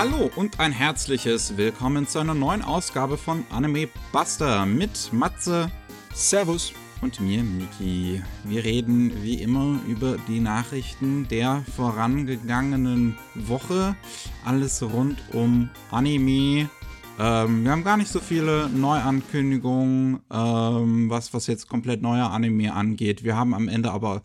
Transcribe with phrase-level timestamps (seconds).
[0.00, 5.70] Hallo und ein herzliches Willkommen zu einer neuen Ausgabe von Anime Buster mit Matze
[6.14, 6.72] Servus.
[7.02, 8.22] und mir, Miki.
[8.44, 13.94] Wir reden wie immer über die Nachrichten der vorangegangenen Woche.
[14.42, 16.70] Alles rund um Anime.
[17.18, 22.72] Ähm, wir haben gar nicht so viele Neuankündigungen, ähm, was, was jetzt komplett neuer Anime
[22.72, 23.22] angeht.
[23.22, 24.22] Wir haben am Ende aber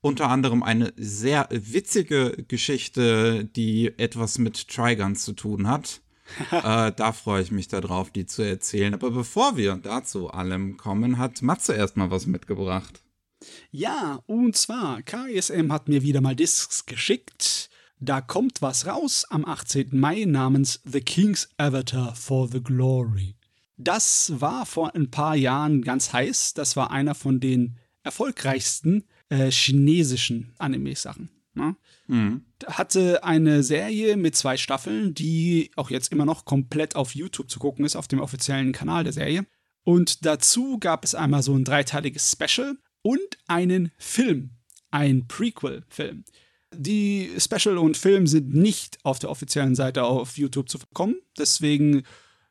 [0.00, 6.00] unter anderem eine sehr witzige Geschichte, die etwas mit Trigun zu tun hat.
[6.50, 8.94] äh, da freue ich mich darauf, die zu erzählen.
[8.94, 13.02] Aber bevor wir dazu allem kommen, hat Matze erstmal was mitgebracht.
[13.70, 17.70] Ja, und zwar, KSM hat mir wieder mal Discs geschickt.
[17.98, 19.88] Da kommt was raus am 18.
[19.92, 23.36] Mai namens The King's Avatar for the Glory.
[23.76, 26.54] Das war vor ein paar Jahren ganz heiß.
[26.54, 31.30] Das war einer von den erfolgreichsten äh, chinesischen Anime-Sachen.
[31.54, 31.74] Ne?
[32.06, 32.44] Mhm.
[32.66, 37.58] hatte eine Serie mit zwei Staffeln, die auch jetzt immer noch komplett auf YouTube zu
[37.58, 39.46] gucken ist, auf dem offiziellen Kanal der Serie.
[39.82, 44.50] Und dazu gab es einmal so ein dreiteiliges Special und einen Film,
[44.90, 46.24] ein Prequel-Film.
[46.72, 51.16] Die Special und Film sind nicht auf der offiziellen Seite auf YouTube zu bekommen.
[51.36, 52.04] Deswegen,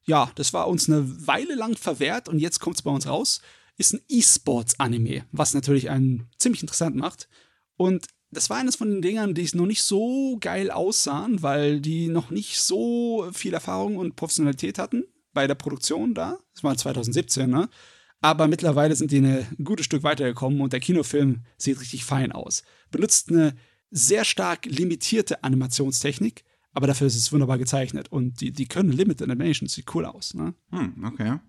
[0.05, 3.41] ja, das war uns eine Weile lang verwehrt und jetzt kommt es bei uns raus.
[3.79, 7.29] Ist ein E-Sports-Anime, was natürlich einen ziemlich interessant macht.
[7.77, 12.09] Und das war eines von den Dingern, die noch nicht so geil aussahen, weil die
[12.09, 16.37] noch nicht so viel Erfahrung und Professionalität hatten bei der Produktion da.
[16.53, 17.69] Das war 2017, ne?
[18.21, 22.63] Aber mittlerweile sind die ein gutes Stück weitergekommen und der Kinofilm sieht richtig fein aus.
[22.91, 23.55] Benutzt eine
[23.91, 26.43] sehr stark limitierte Animationstechnik,
[26.73, 30.33] aber dafür ist es wunderbar gezeichnet und die, die können Limited Animation, sieht cool aus,
[30.33, 30.53] ne?
[30.71, 31.39] Hm, okay.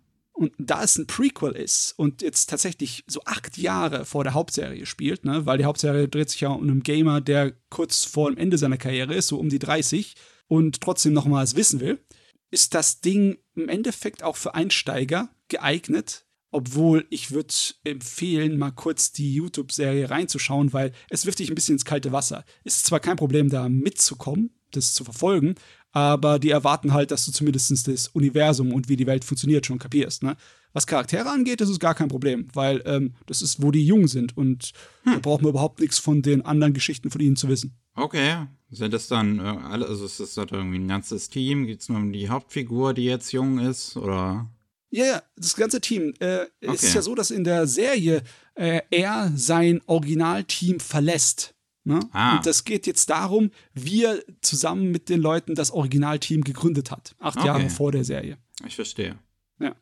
[0.41, 4.87] Und da es ein Prequel ist und jetzt tatsächlich so acht Jahre vor der Hauptserie
[4.87, 8.39] spielt, ne, weil die Hauptserie dreht sich ja um einen Gamer, der kurz vor dem
[8.39, 10.15] Ende seiner Karriere ist, so um die 30
[10.49, 12.03] und trotzdem nochmals wissen will,
[12.51, 16.25] ist das Ding im Endeffekt auch für Einsteiger geeignet.
[16.51, 17.53] Obwohl ich würde
[17.85, 22.47] empfehlen, mal kurz die YouTube-Serie reinzuschauen, weil es wirft dich ein bisschen ins kalte Wasser.
[22.65, 25.57] Ist zwar kein Problem, da mitzukommen, das zu verfolgen,
[25.93, 29.79] aber die erwarten halt, dass du zumindest das Universum und wie die Welt funktioniert schon
[29.79, 30.23] kapierst.
[30.23, 30.37] Ne?
[30.73, 34.07] Was Charaktere angeht, das ist gar kein Problem, weil ähm, das ist, wo die jung
[34.07, 34.73] sind und
[35.05, 37.75] da braucht man überhaupt nichts von den anderen Geschichten von ihnen zu wissen.
[37.95, 38.47] Okay.
[38.71, 41.67] Sind das dann äh, alle, also ist das dann irgendwie ein ganzes Team?
[41.67, 43.97] Geht es nur um die Hauptfigur, die jetzt jung ist?
[43.97, 44.49] Oder?
[44.93, 46.15] Ja, ja, das ganze Team.
[46.21, 46.87] Äh, Es Okay.
[46.87, 48.23] ist ja so, dass in der Serie
[48.55, 51.55] äh, er sein Originalteam verlässt.
[51.91, 52.01] Ne?
[52.13, 52.37] Ah.
[52.37, 57.17] Und das geht jetzt darum, wie er zusammen mit den Leuten das Originalteam gegründet hat.
[57.19, 57.47] Acht Okay.
[57.47, 58.39] Jahre vor der Serie.
[58.65, 59.19] Ich verstehe.
[59.59, 59.75] Ja.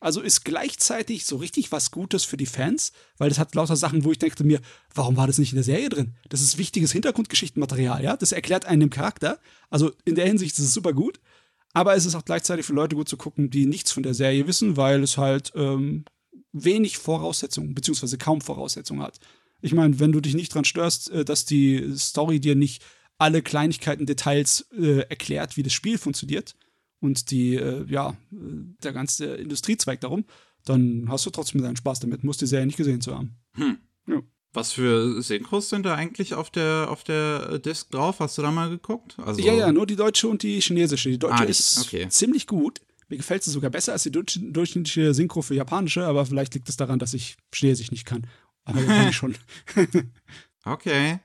[0.00, 4.04] Also ist gleichzeitig so richtig was Gutes für die Fans, weil das hat lauter Sachen,
[4.04, 4.60] wo ich dachte mir,
[4.94, 6.14] warum war das nicht in der Serie drin?
[6.30, 8.16] Das ist wichtiges Hintergrundgeschichtenmaterial, ja?
[8.16, 9.38] Das erklärt einen dem Charakter.
[9.68, 11.20] Also in der Hinsicht ist es super gut.
[11.72, 14.46] Aber es ist auch gleichzeitig für Leute gut zu gucken, die nichts von der Serie
[14.46, 16.04] wissen, weil es halt ähm,
[16.52, 19.20] wenig Voraussetzungen, beziehungsweise kaum Voraussetzungen hat.
[19.62, 22.82] Ich meine, wenn du dich nicht dran störst, äh, dass die Story dir nicht
[23.18, 26.56] alle Kleinigkeiten, Details äh, erklärt, wie das Spiel funktioniert
[27.00, 30.24] und die, äh, ja, der ganze Industriezweig darum,
[30.64, 33.36] dann hast du trotzdem deinen Spaß damit, musst die Serie nicht gesehen zu haben.
[34.52, 38.18] Was für Synchros sind da eigentlich auf der, auf der Disc drauf?
[38.18, 39.16] Hast du da mal geguckt?
[39.24, 41.08] Also, Ja, ja, nur die deutsche und die chinesische.
[41.08, 42.08] Die deutsche Ah, die- ist okay.
[42.08, 42.80] ziemlich gut.
[43.08, 46.76] Mir gefällt sie sogar besser als die durchschnittliche Synchro für japanische, aber vielleicht liegt es
[46.76, 48.26] daran, dass ich Chinesisch nicht kann.
[48.64, 49.36] Aber japanisch schon.
[50.64, 51.20] Okay.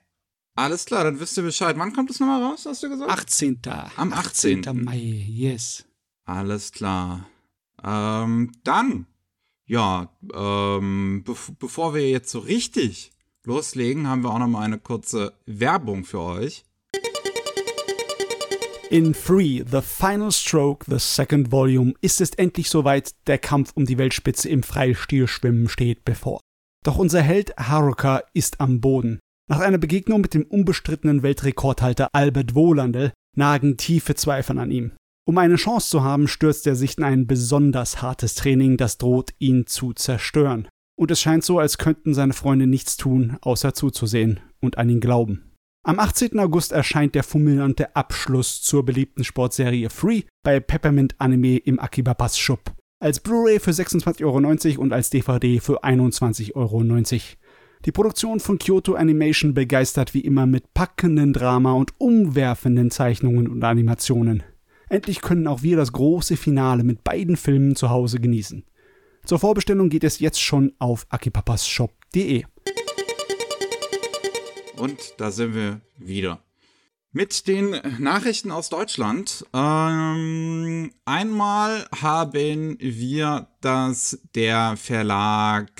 [0.56, 1.78] Alles klar, dann wisst ihr Bescheid.
[1.78, 3.12] Wann kommt das nochmal raus, hast du gesagt?
[3.12, 3.60] 18.
[3.98, 4.64] Am 18..
[4.74, 5.84] Mai, yes.
[6.24, 7.28] Alles klar.
[7.84, 9.06] Ähm, dann,
[9.66, 13.12] ja, ähm, bev bevor wir jetzt so richtig
[13.44, 16.64] loslegen, haben wir auch noch mal eine kurze Werbung für euch.
[18.90, 23.86] In Free, The Final Stroke, The Second Volume, ist es endlich soweit, der Kampf um
[23.86, 26.40] die Weltspitze im Freistilschwimmen steht bevor.
[26.86, 29.20] Doch unser Held Haruka ist am Boden.
[29.50, 34.92] Nach einer Begegnung mit dem unbestrittenen Weltrekordhalter Albert Wohlandel nagen tiefe Zweifel an ihm.
[35.28, 39.34] Um eine Chance zu haben, stürzt er sich in ein besonders hartes Training, das droht,
[39.40, 40.68] ihn zu zerstören.
[40.96, 45.00] Und es scheint so, als könnten seine Freunde nichts tun, außer zuzusehen und an ihn
[45.00, 45.54] glauben.
[45.84, 46.40] Am 18.
[46.40, 52.38] August erscheint der fulminante Abschluss zur beliebten Sportserie Free bei Peppermint Anime im Akiba Pass
[52.38, 52.76] Shop.
[53.06, 56.82] Als Blu-ray für 26,90 Euro und als DVD für 21,90 Euro.
[57.86, 63.64] Die Produktion von Kyoto Animation begeistert wie immer mit packenden Drama und umwerfenden Zeichnungen und
[63.64, 64.42] Animationen.
[64.90, 68.66] Endlich können auch wir das große Finale mit beiden Filmen zu Hause genießen.
[69.24, 72.46] Zur Vorbestellung geht es jetzt schon auf akipapasshop.de.
[74.78, 76.40] Und da sind wir wieder.
[77.18, 79.46] Mit den Nachrichten aus Deutschland.
[79.54, 85.72] Ähm, einmal haben wir, dass der Verlag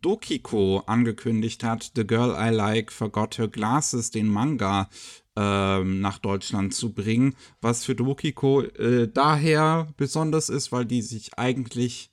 [0.00, 4.88] Dokiko angekündigt hat, The Girl I Like Forgot Her Glasses, den Manga,
[5.36, 7.36] ähm, nach Deutschland zu bringen.
[7.60, 12.10] Was für Dokiko äh, daher besonders ist, weil die sich eigentlich,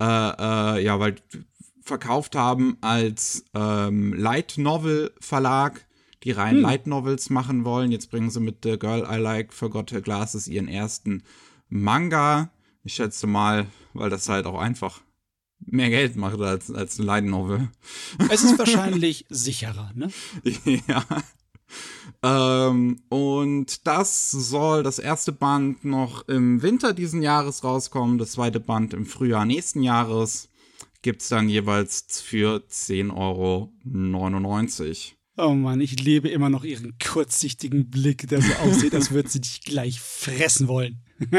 [0.00, 1.16] äh, äh, ja, weil
[1.82, 5.86] verkauft haben als ähm, Light Novel Verlag
[6.24, 6.62] die rein hm.
[6.62, 7.92] Light Novels machen wollen.
[7.92, 11.22] Jetzt bringen sie mit The Girl I Like Forgot Her Glasses ihren ersten
[11.68, 12.50] Manga.
[12.84, 15.00] Ich schätze mal, weil das halt auch einfach
[15.60, 17.68] mehr Geld macht als, als ein Light Novel.
[18.30, 20.10] Es ist wahrscheinlich sicherer, ne?
[20.86, 21.04] ja.
[22.22, 28.60] Ähm, und das soll das erste Band noch im Winter diesen Jahres rauskommen, das zweite
[28.60, 30.48] Band im Frühjahr nächsten Jahres.
[31.02, 33.72] Gibt es dann jeweils für 10,99 Euro.
[35.40, 39.40] Oh Mann, ich lebe immer noch ihren kurzsichtigen Blick, der so aussieht, als würde sie
[39.40, 40.98] dich gleich fressen wollen.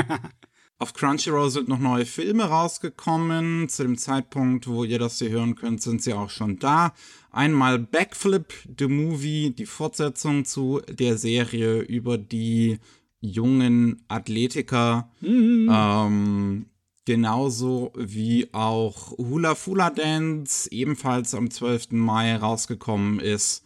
[0.79, 3.67] Auf Crunchyroll sind noch neue Filme rausgekommen.
[3.67, 6.93] Zu dem Zeitpunkt, wo ihr das hier hören könnt, sind sie auch schon da.
[7.31, 12.79] Einmal Backflip, The Movie, die Fortsetzung zu der Serie über die
[13.19, 15.11] jungen Athletiker.
[15.19, 15.69] Mhm.
[15.69, 16.65] Ähm,
[17.03, 21.91] genauso wie auch Hula Fula Dance, ebenfalls am 12.
[21.91, 23.65] Mai rausgekommen ist.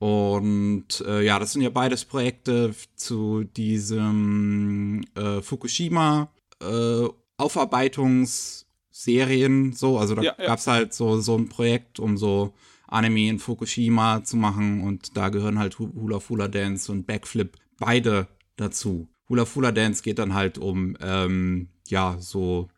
[0.00, 6.32] Und äh, ja, das sind ja beides Projekte zu diesem äh, Fukushima
[6.62, 7.06] äh,
[7.36, 9.74] Aufarbeitungsserien.
[9.74, 10.46] So, also da ja, ja.
[10.46, 12.54] gab es halt so, so ein Projekt, um so
[12.88, 14.84] Anime in Fukushima zu machen.
[14.84, 18.26] Und da gehören halt Hula Fula Dance und Backflip beide
[18.56, 19.06] dazu.
[19.28, 22.68] Hula Fula Dance geht dann halt um, ähm, ja, so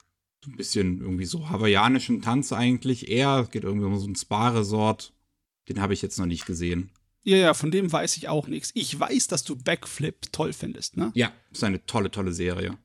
[0.44, 3.46] ein bisschen irgendwie so hawaiianischen Tanz eigentlich eher.
[3.48, 5.12] Geht irgendwie um so ein Spa-Resort.
[5.68, 6.90] Den habe ich jetzt noch nicht gesehen.
[7.24, 8.70] Ja, ja, von dem weiß ich auch nichts.
[8.74, 11.12] Ich weiß, dass du Backflip toll findest, ne?
[11.14, 12.76] Ja, ist eine tolle, tolle Serie.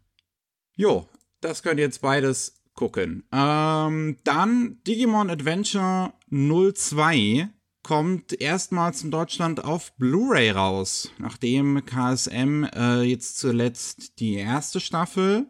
[0.76, 1.08] Jo,
[1.42, 3.24] das könnt ihr jetzt beides gucken.
[3.32, 7.50] Ähm, dann Digimon Adventure 02
[7.82, 15.48] kommt erstmals in Deutschland auf Blu-ray raus, nachdem KSM äh, jetzt zuletzt die erste Staffel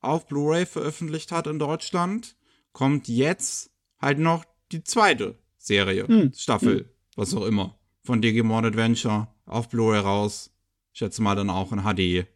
[0.00, 2.34] auf Blu-ray veröffentlicht hat in Deutschland,
[2.72, 3.70] kommt jetzt
[4.00, 6.32] halt noch die zweite Serie, hm.
[6.34, 6.88] Staffel, hm.
[7.14, 10.50] was auch immer von Digimon Adventure auf Blu-ray raus.
[10.92, 12.26] Ich schätze mal dann auch in HD.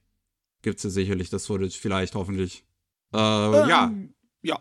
[0.62, 2.64] Gibt's ja sicherlich das Footage, vielleicht, hoffentlich.
[3.14, 3.94] Äh, ähm, ja.
[4.42, 4.60] Ja.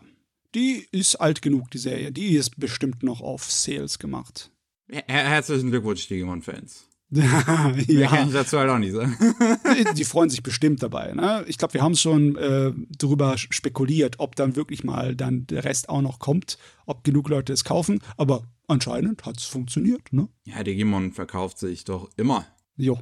[0.54, 2.10] Die ist alt genug, die Serie.
[2.10, 4.50] Die ist bestimmt noch auf Sales gemacht.
[4.88, 6.88] Her herzlichen Glückwunsch, Digimon-Fans.
[7.86, 8.08] ja.
[8.08, 9.16] Kann ich dazu halt auch nicht sagen.
[9.96, 11.12] die freuen sich bestimmt dabei.
[11.12, 11.44] Ne?
[11.48, 15.88] Ich glaube, wir haben schon äh, darüber spekuliert, ob dann wirklich mal dann der Rest
[15.88, 18.00] auch noch kommt, ob genug Leute es kaufen.
[18.16, 20.12] Aber anscheinend hat es funktioniert.
[20.12, 20.28] Ne?
[20.44, 22.46] Ja, Digimon verkauft sich doch immer.
[22.76, 22.98] Jo.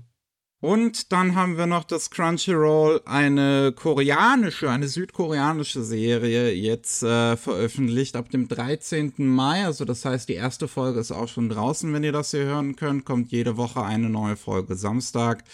[0.60, 8.16] Und dann haben wir noch das Crunchyroll, eine koreanische, eine südkoreanische Serie jetzt äh, veröffentlicht
[8.16, 9.12] ab dem 13.
[9.18, 9.64] Mai.
[9.64, 12.74] Also das heißt, die erste Folge ist auch schon draußen, wenn ihr das hier hören
[12.74, 13.04] könnt.
[13.04, 15.44] Kommt jede Woche eine neue Folge Samstag.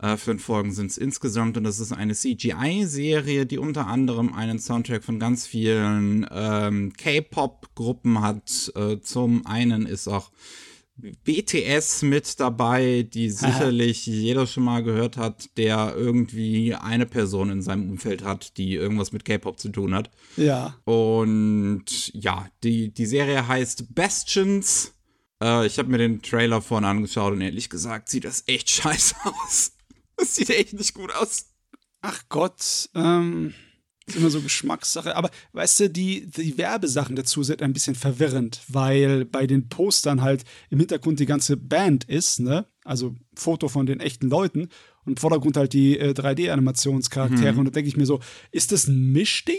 [0.00, 4.58] Äh, fünf Folgen sind es insgesamt und das ist eine CGI-Serie, die unter anderem einen
[4.58, 8.72] Soundtrack von ganz vielen ähm, K-Pop-Gruppen hat.
[8.74, 10.32] Äh, zum einen ist auch
[10.98, 17.62] BTS mit dabei, die sicherlich jeder schon mal gehört hat, der irgendwie eine Person in
[17.62, 20.10] seinem Umfeld hat, die irgendwas mit K-Pop zu tun hat.
[20.36, 20.76] Ja.
[20.84, 24.94] Und ja, die, die Serie heißt Bastions.
[25.42, 29.14] Äh, ich habe mir den Trailer vorne angeschaut und ehrlich gesagt sieht das echt scheiße
[29.24, 29.72] aus.
[30.16, 31.46] Das sieht echt nicht gut aus.
[32.00, 33.54] Ach Gott, ähm.
[34.08, 35.14] Ist immer so Geschmackssache.
[35.14, 40.22] Aber weißt du, die, die Werbesachen dazu sind ein bisschen verwirrend, weil bei den Postern
[40.22, 42.66] halt im Hintergrund die ganze Band ist, ne?
[42.84, 44.68] Also Foto von den echten Leuten
[45.04, 47.52] und im Vordergrund halt die äh, 3D-Animationscharaktere.
[47.52, 47.58] Mhm.
[47.58, 49.56] Und da denke ich mir so, ist das ein Mischding?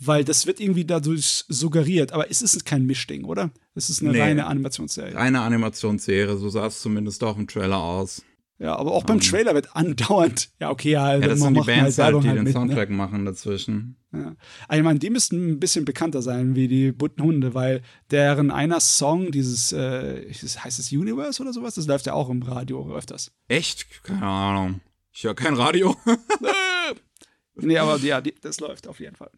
[0.00, 3.50] Weil das wird irgendwie dadurch suggeriert, aber es ist kein Mischding, oder?
[3.74, 5.12] Es ist eine nee, reine Animationsserie.
[5.12, 8.22] Reine Animationsserie, so sah es zumindest auch im Trailer aus.
[8.60, 11.60] Ja, aber auch beim um, Trailer wird andauernd, ja, okay, ja, ja das sind die
[11.60, 12.52] Bands halt, die halt den mit, ne?
[12.52, 12.96] Soundtrack ne?
[12.96, 13.96] machen dazwischen.
[14.12, 14.34] Ja.
[14.66, 18.50] Also, ich meine, die müssten ein bisschen bekannter sein wie die bunten Hunde, weil deren
[18.50, 22.92] einer Song, dieses, äh, heißt es Universe oder sowas, das läuft ja auch im Radio
[22.92, 23.30] öfters.
[23.46, 24.02] Echt?
[24.02, 24.80] Keine Ahnung.
[25.12, 25.96] Ich höre kein Radio.
[27.54, 29.30] nee, aber ja, die, das läuft auf jeden Fall.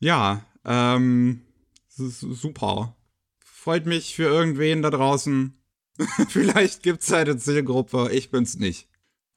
[0.00, 1.40] Ja, ähm,
[1.88, 2.94] super.
[3.42, 5.58] Freut mich für irgendwen da draußen,
[6.28, 8.88] Vielleicht gibt es eine Zielgruppe, ich bin's nicht.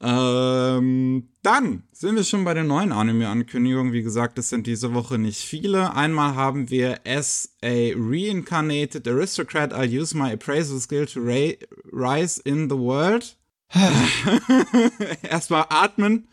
[0.01, 3.91] Ähm, dann sind wir schon bei der neuen Anime-Ankündigung.
[3.91, 5.93] Wie gesagt, es sind diese Woche nicht viele.
[5.93, 12.69] Einmal haben wir as a reincarnated aristocrat, I'll use my appraisal skill to rise in
[12.69, 13.35] the world.
[15.21, 16.29] Erstmal atmen.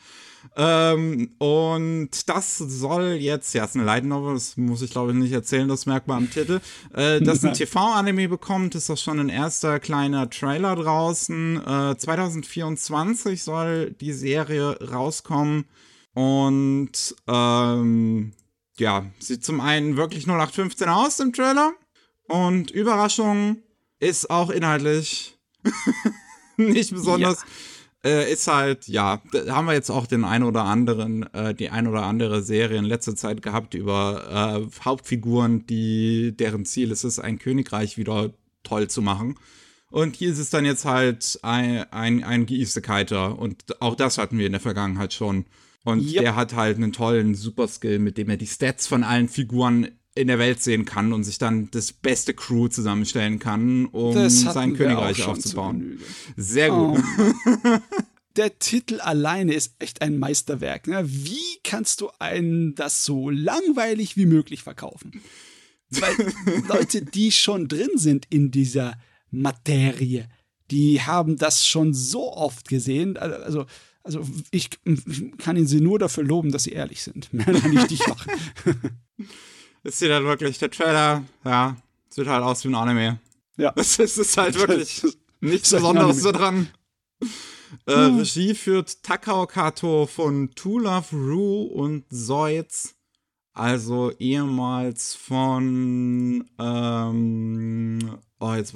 [0.58, 5.12] Ähm, und das soll jetzt, ja, es ist eine Light Novel, das muss ich glaube
[5.12, 6.60] ich nicht erzählen, das merkt man am Titel.
[6.94, 11.56] Äh, dass ein TV-Anime bekommt, ist auch schon ein erster kleiner Trailer draußen.
[11.58, 15.66] Äh, 2024 soll die Serie rauskommen.
[16.14, 18.32] Und ähm,
[18.78, 21.74] ja, sieht zum einen wirklich 0815 aus im Trailer.
[22.28, 23.58] Und Überraschung
[24.00, 25.36] ist auch inhaltlich
[26.56, 27.40] nicht besonders.
[27.40, 27.46] Ja
[28.06, 31.70] äh, ist halt, ja, da haben wir jetzt auch den ein oder anderen, äh, die
[31.70, 37.02] ein oder andere Serie in letzter Zeit gehabt über äh, Hauptfiguren, die, deren Ziel es
[37.02, 38.32] ist, ein Königreich wieder
[38.62, 39.36] toll zu machen.
[39.90, 43.36] Und hier ist es dann jetzt halt ein, ein, ein Isekai'ter.
[43.36, 45.46] Und auch das hatten wir in der Vergangenheit schon.
[45.84, 46.22] Und yep.
[46.22, 50.28] der hat halt einen tollen Superskill, mit dem er die Stats von allen Figuren in
[50.28, 55.24] der Welt sehen kann und sich dann das beste Crew zusammenstellen kann, um sein Königreich
[55.24, 56.00] aufzubauen.
[56.36, 57.00] Sehr gut.
[57.44, 57.78] Oh.
[58.36, 60.86] der Titel alleine ist echt ein Meisterwerk.
[60.86, 61.02] Ne?
[61.06, 65.20] Wie kannst du einen das so langweilig wie möglich verkaufen?
[65.90, 66.14] Weil
[66.68, 68.98] Leute, die schon drin sind in dieser
[69.30, 70.28] Materie,
[70.70, 73.16] die haben das schon so oft gesehen.
[73.16, 73.66] Also,
[74.02, 74.70] also ich
[75.38, 77.32] kann ihnen sie nur dafür loben, dass sie ehrlich sind.
[77.32, 78.32] Mehr kann ich nicht machen.
[79.86, 81.76] Es sieht halt wirklich, der Trailer, ja,
[82.08, 83.20] sieht halt aus wie ein Anime.
[83.56, 83.72] Ja.
[83.76, 85.02] Es ist, ist halt wirklich
[85.40, 86.68] nichts Besonderes so dran.
[87.86, 88.18] Äh, hm.
[88.18, 92.96] Regie führt Takao Kato von To Love Ru und Zoids.
[93.52, 98.74] Also ehemals von, ähm, oh, jetzt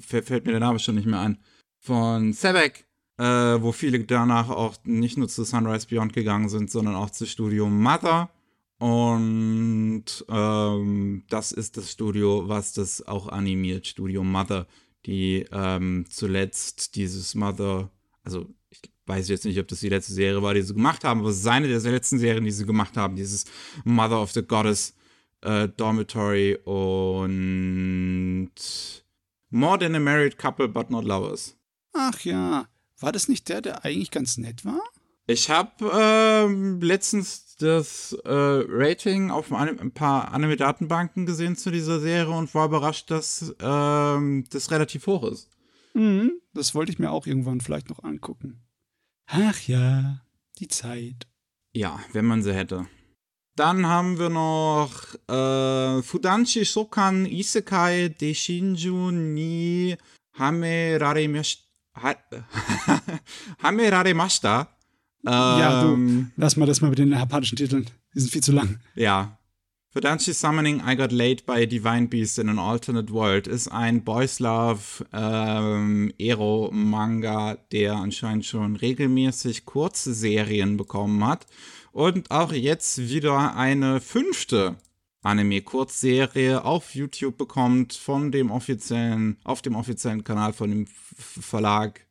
[0.00, 1.38] fällt mir der Name schon nicht mehr ein.
[1.78, 2.84] Von Sebek,
[3.16, 7.26] äh, wo viele danach auch nicht nur zu Sunrise Beyond gegangen sind, sondern auch zu
[7.26, 8.28] Studio Mother.
[8.78, 14.66] Und ähm, das ist das Studio, was das auch animiert, Studio Mother,
[15.04, 17.90] die ähm, zuletzt dieses Mother,
[18.22, 21.20] also ich weiß jetzt nicht, ob das die letzte Serie war, die sie gemacht haben,
[21.20, 23.46] aber es ist eine der letzten Serien, die sie gemacht haben, dieses
[23.84, 24.94] Mother of the Goddess
[25.40, 28.50] äh, Dormitory und
[29.50, 31.56] More Than a Married Couple But Not Lovers.
[31.94, 32.68] Ach ja,
[33.00, 34.82] war das nicht der, der eigentlich ganz nett war?
[35.26, 42.00] Ich habe ähm, letztens das äh, Rating auf ein, ein paar Anime-Datenbanken gesehen zu dieser
[42.00, 45.50] Serie und war überrascht, dass ähm, das relativ hoch ist.
[45.94, 48.62] Mhm, das wollte ich mir auch irgendwann vielleicht noch angucken.
[49.26, 50.20] Ach ja,
[50.58, 51.26] die Zeit.
[51.72, 52.86] Ja, wenn man sie hätte.
[53.56, 59.96] Dann haben wir noch äh, Fudanshi Shokan Isekai Deshinju ni
[60.38, 61.64] Hameraremashita.
[63.62, 64.77] Hameraremashita
[65.30, 67.88] ja, du, ähm, lass mal das mal mit den japanischen Titeln.
[68.14, 68.80] Die sind viel zu lang.
[68.94, 69.38] Ja.
[69.90, 74.38] Fudanshi Summoning I Got Laid by Divine Beast in an Alternate World ist ein Boys
[74.38, 81.46] Love ähm, Ero-Manga, der anscheinend schon regelmäßig kurze Serien bekommen hat.
[81.90, 84.76] Und auch jetzt wieder eine fünfte
[85.22, 92.06] Anime-Kurzserie auf YouTube bekommt von dem offiziellen, auf dem offiziellen Kanal von dem Verlag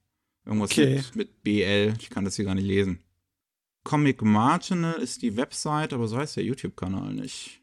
[0.48, 0.96] Irgendwas okay.
[0.96, 1.94] mit, mit, BL.
[2.00, 3.00] Ich kann das hier gar nicht lesen.
[3.88, 7.62] Comic Marginal ist die Website, aber so heißt der YouTube-Kanal nicht.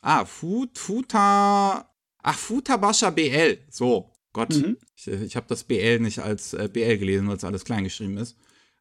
[0.00, 1.92] Ah, Fut, Futa.
[2.22, 3.58] Ach, Futabasha BL.
[3.68, 4.54] So, Gott.
[4.54, 4.78] Mhm.
[4.96, 8.16] Ich, ich habe das BL nicht als äh, BL gelesen, weil es alles klein geschrieben
[8.16, 8.38] ist.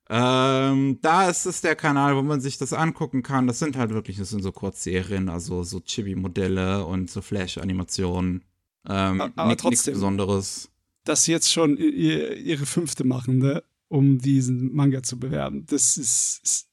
[0.08, 3.46] Ähm, da ist es der Kanal, wo man sich das angucken kann.
[3.46, 8.46] Das sind halt wirklich, das sind so Kurzserien, also so Chibi-Modelle und so Flash-Animationen.
[8.88, 9.70] Ähm, aber nichts, trotzdem.
[9.72, 10.72] Nichts Besonderes
[11.04, 13.64] dass sie jetzt schon ihre fünfte machen, ne?
[13.88, 15.66] um diesen Manga zu bewerben.
[15.68, 16.42] Das ist.
[16.44, 16.70] ist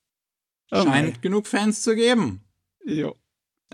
[0.73, 2.41] Scheint genug Fans zu geben.
[2.85, 3.17] Jo.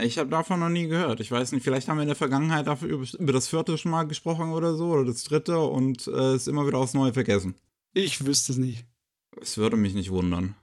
[0.00, 1.20] Ich habe davon noch nie gehört.
[1.20, 3.90] Ich weiß nicht, vielleicht haben wir in der Vergangenheit dafür über, über das vierte schon
[3.90, 7.54] mal gesprochen oder so, oder das dritte und äh, es immer wieder aufs Neue vergessen.
[7.94, 8.84] Ich wüsste es nicht.
[9.40, 10.54] Es würde mich nicht wundern.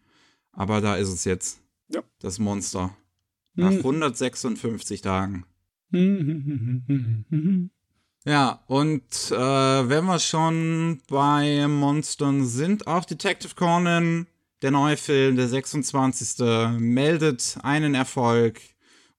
[0.52, 1.60] Aber da ist es jetzt.
[1.90, 2.04] Ja.
[2.20, 2.96] Das Monster.
[3.56, 3.78] Nach Hm.
[3.80, 5.46] 156 Tagen.
[8.27, 14.25] Ja, und äh, wenn wir schon bei Monstern sind, auch Detective Conan,
[14.63, 16.39] der neue Film, der 26.
[16.79, 18.60] meldet einen Erfolg.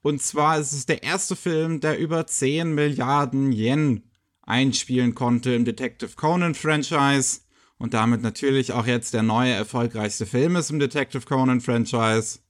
[0.02, 4.02] Und zwar ist es der erste Film, der über 10 Milliarden Yen
[4.42, 7.42] einspielen konnte im Detective Conan Franchise.
[7.78, 12.40] Und damit natürlich auch jetzt der neue erfolgreichste Film ist im Detective Conan Franchise.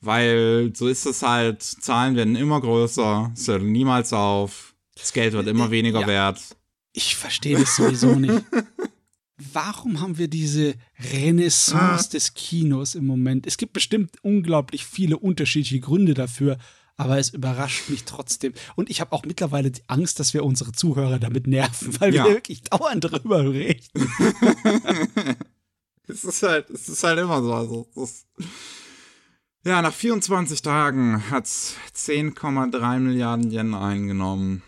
[0.00, 4.71] Weil so ist es halt, Zahlen werden immer größer, es hört niemals auf,
[5.02, 6.06] das Geld wird immer weniger Ja.
[6.06, 6.40] wert.
[6.94, 8.42] Ich verstehe das sowieso nicht.
[9.52, 10.74] Warum haben wir diese
[11.12, 13.46] Renaissance des Kinos im Moment?
[13.46, 16.58] Es gibt bestimmt unglaublich viele unterschiedliche Gründe dafür,
[16.96, 18.52] aber es überrascht mich trotzdem.
[18.76, 22.24] Und ich habe auch mittlerweile die Angst, dass wir unsere Zuhörer damit nerven, weil Ja.
[22.26, 23.82] wir wirklich dauernd darüber reden.
[26.08, 27.54] Es ist halt, es ist halt immer so.
[27.54, 28.26] Also, ist
[29.64, 34.62] ja, nach 24 Tagen hat es 10,3 Milliarden Yen eingenommen.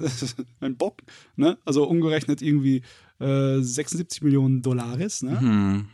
[0.00, 1.02] Das ist ein Bock,
[1.36, 1.58] ne?
[1.64, 2.82] Also umgerechnet irgendwie
[3.18, 5.40] äh, 76 Millionen Dollars, ne?
[5.40, 5.88] Hm.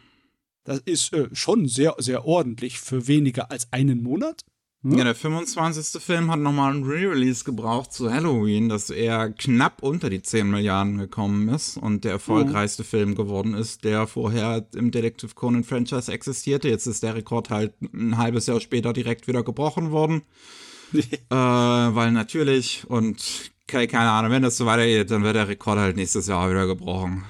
[0.64, 4.45] Das ist äh, schon sehr, sehr ordentlich für weniger als einen Monat.
[4.83, 6.01] Ja, der 25.
[6.01, 10.99] Film hat nochmal ein Re-Release gebraucht zu Halloween, dass er knapp unter die 10 Milliarden
[10.99, 16.69] gekommen ist und der erfolgreichste Film geworden ist, der vorher im Detective Conan Franchise existierte.
[16.69, 20.23] Jetzt ist der Rekord halt ein halbes Jahr später direkt wieder gebrochen worden.
[20.92, 25.96] äh, weil natürlich und keine Ahnung, wenn das so weitergeht, dann wird der Rekord halt
[25.96, 27.24] nächstes Jahr wieder gebrochen.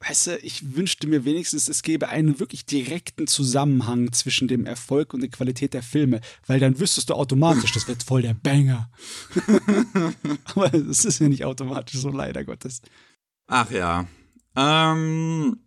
[0.00, 5.12] Weißt du, ich wünschte mir wenigstens, es gäbe einen wirklich direkten Zusammenhang zwischen dem Erfolg
[5.12, 8.90] und der Qualität der Filme, weil dann wüsstest du automatisch, das wird voll der Banger.
[10.44, 12.80] Aber es ist ja nicht automatisch so, leider Gottes.
[13.48, 14.06] Ach ja.
[14.54, 15.58] Ähm,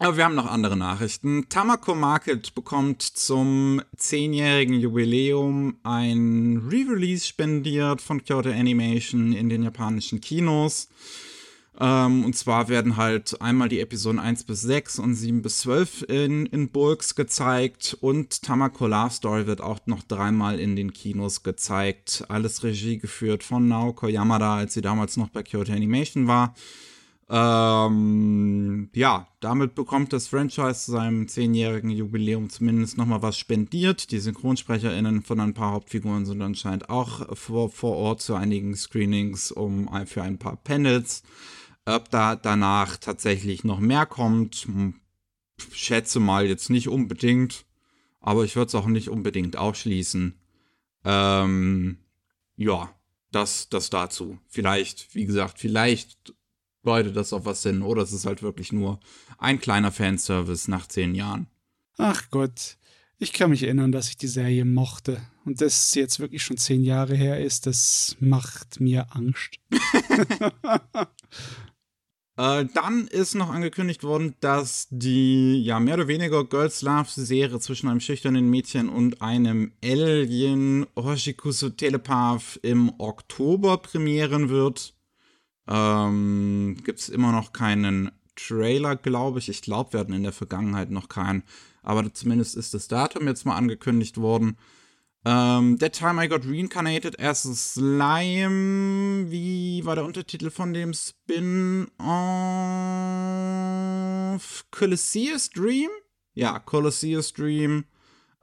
[0.00, 1.48] aber wir haben noch andere Nachrichten.
[1.50, 10.22] Tamako Market bekommt zum zehnjährigen Jubiläum ein Re-Release spendiert von Kyoto Animation in den japanischen
[10.22, 10.88] Kinos.
[11.78, 16.06] Ähm, und zwar werden halt einmal die Episoden 1 bis 6 und 7 bis 12
[16.08, 21.42] in, in Burgs gezeigt und Tamako Love Story wird auch noch dreimal in den Kinos
[21.42, 22.24] gezeigt.
[22.28, 26.54] Alles Regie geführt von Naoko Yamada, als sie damals noch bei Kyoto Animation war.
[27.32, 34.10] Ähm, ja, damit bekommt das Franchise zu seinem zehnjährigen Jubiläum zumindest nochmal was spendiert.
[34.10, 39.52] Die SynchronsprecherInnen von ein paar Hauptfiguren sind anscheinend auch vor, vor Ort zu einigen Screenings
[39.52, 41.22] um für ein paar Panels.
[41.84, 44.94] Ob da danach tatsächlich noch mehr kommt, hm,
[45.72, 47.64] schätze mal jetzt nicht unbedingt,
[48.20, 50.34] aber ich würde es auch nicht unbedingt ausschließen.
[51.04, 51.98] Ähm,
[52.56, 52.92] ja,
[53.30, 54.38] das, das dazu.
[54.48, 56.34] Vielleicht, wie gesagt, vielleicht
[56.82, 59.00] deutet das auf was hin oder es ist halt wirklich nur
[59.38, 61.46] ein kleiner Fanservice nach zehn Jahren.
[61.98, 62.78] Ach Gott,
[63.18, 65.20] ich kann mich erinnern, dass ich die Serie mochte.
[65.44, 69.58] Und dass es jetzt wirklich schon zehn Jahre her ist, das macht mir Angst.
[72.40, 77.60] Äh, dann ist noch angekündigt worden, dass die ja mehr oder weniger Girls Love Serie
[77.60, 84.94] zwischen einem schüchternen Mädchen und einem Alien Hoshikusu Telepath im Oktober premieren wird.
[85.68, 89.48] Ähm, Gibt es immer noch keinen Trailer, glaube ich.
[89.48, 91.42] Ich glaube, wir hatten in der Vergangenheit noch keinen.
[91.82, 94.56] Aber zumindest ist das Datum jetzt mal angekündigt worden.
[95.24, 99.30] Ähm, That Time I Got Reincarnated as a Slime.
[99.30, 101.90] Wie war der Untertitel von dem Spin-off?
[104.70, 105.90] Colosseus Dream?
[106.32, 107.84] Ja, Colosseus Dream.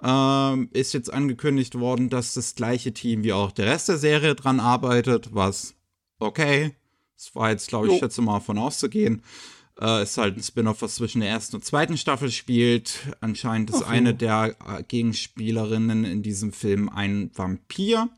[0.03, 4.35] Ähm, ist jetzt angekündigt worden, dass das gleiche Team wie auch der Rest der Serie
[4.35, 5.73] dran arbeitet, was
[6.19, 6.75] okay.
[7.17, 7.99] Das war jetzt, glaube ich, Jo.
[7.99, 9.23] schätze mal von auszugehen.
[9.79, 13.15] Äh, ist halt ein Spin-off, was zwischen der ersten und zweiten Staffel spielt.
[13.21, 18.09] Anscheinend ist Ach, eine der äh, Gegenspielerinnen in diesem Film ein Vampir.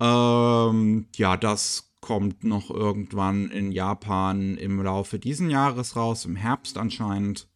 [0.00, 6.76] Ähm, ja, das kommt noch irgendwann in Japan im Laufe diesen Jahres raus, im Herbst
[6.76, 7.48] anscheinend.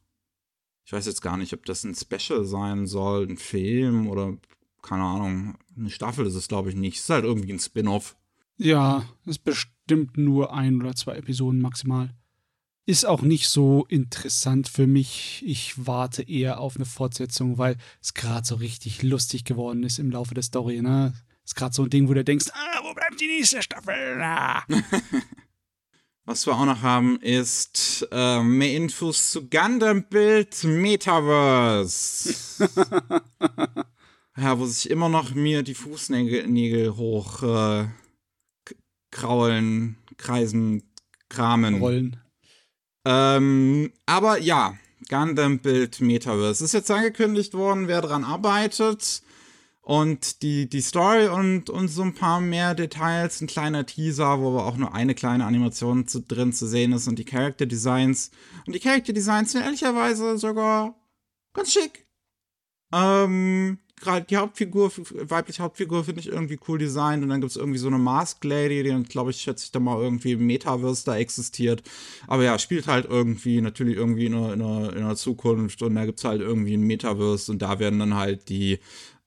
[0.85, 4.37] Ich weiß jetzt gar nicht, ob das ein Special sein soll, ein Film oder
[4.83, 5.57] keine Ahnung.
[5.76, 6.96] Eine Staffel ist es, glaube ich, nicht.
[6.96, 8.16] Es ist halt irgendwie ein Spin-off.
[8.57, 9.75] Ja, es ist bestimmt
[10.16, 12.14] nur ein oder zwei Episoden maximal.
[12.88, 15.42] Ist auch nicht so interessant für mich.
[15.44, 20.11] Ich warte eher auf eine Fortsetzung, weil es gerade so richtig lustig geworden ist im
[20.11, 20.83] Laufe der Story.
[20.83, 21.12] Ne?
[21.44, 24.20] Ist gerade so ein Ding, wo du denkst, ah, wo bleibt die nächste Staffel?
[24.22, 24.62] Ah.
[26.27, 32.35] Was wir auch noch haben, ist äh, mehr Infos zu Gundam Build Metaverse.
[34.37, 37.87] ja, wo sich immer noch mir die Fußnägel hoch äh,
[39.16, 40.83] kraulen, kreisen,
[41.29, 41.81] kramen.
[41.81, 42.16] Rollen.
[43.07, 44.76] Ähm, aber ja,
[45.09, 46.64] Gundam Build Metaverse.
[46.64, 49.22] Ist jetzt angekündigt worden, wer daran arbeitet.
[49.81, 54.48] Und die, die Story und, und so ein paar mehr Details, ein kleiner Teaser, wo
[54.48, 58.33] aber auch nur eine kleine Animation zu, drin zu sehen ist und die Character Designs.
[58.66, 60.96] Und die Character Designs sind ehrlicherweise sogar
[61.55, 62.09] ganz schick.
[62.92, 64.92] Ähm, gerade die Hauptfigur,
[65.28, 68.44] weibliche Hauptfigur finde ich irgendwie cool designt und dann gibt es irgendwie so eine Mask
[68.44, 71.82] Lady, die glaube ich, schätze ich da mal irgendwie im Metaverse da existiert.
[72.26, 75.94] Aber ja, spielt halt irgendwie, natürlich irgendwie in einer, in einer, in einer Zukunft und
[75.94, 78.78] da gibt es halt irgendwie ein Metaverse und da werden dann halt die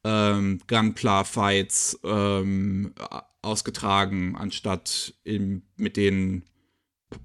[0.04, 2.94] ähm, Gunpla-Fights ähm,
[3.42, 6.44] ausgetragen, anstatt in, mit den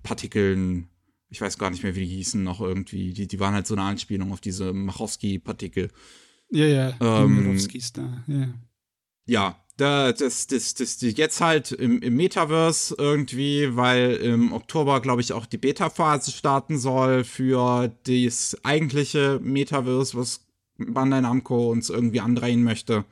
[0.03, 0.89] Partikeln,
[1.29, 3.13] ich weiß gar nicht mehr, wie die hießen, noch irgendwie.
[3.13, 5.91] Die, die waren halt so eine Anspielung auf diese Machowski-Partikel.
[6.51, 7.59] Ja, ja, Ähm,
[7.95, 8.55] da, ja.
[9.27, 15.01] Ja, da, das, das, das, die jetzt halt im, im Metaverse irgendwie, weil im Oktober,
[15.01, 21.91] glaube ich, auch die Beta-Phase starten soll für das eigentliche Metaverse, was Bandai Namco uns
[21.91, 23.05] irgendwie andrehen möchte.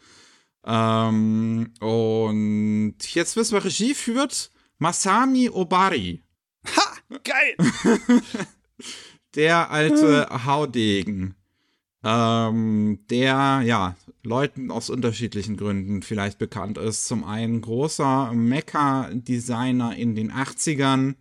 [0.64, 6.22] Ähm, und jetzt wissen wir, Regie führt Masami Obari.
[6.76, 7.18] Ha!
[7.24, 7.56] Geil!
[9.34, 11.34] Der alte Haudegen.
[12.04, 17.06] Ähm, der, ja, Leuten aus unterschiedlichen Gründen vielleicht bekannt ist.
[17.06, 21.14] Zum einen großer Mecha-Designer in den 80ern,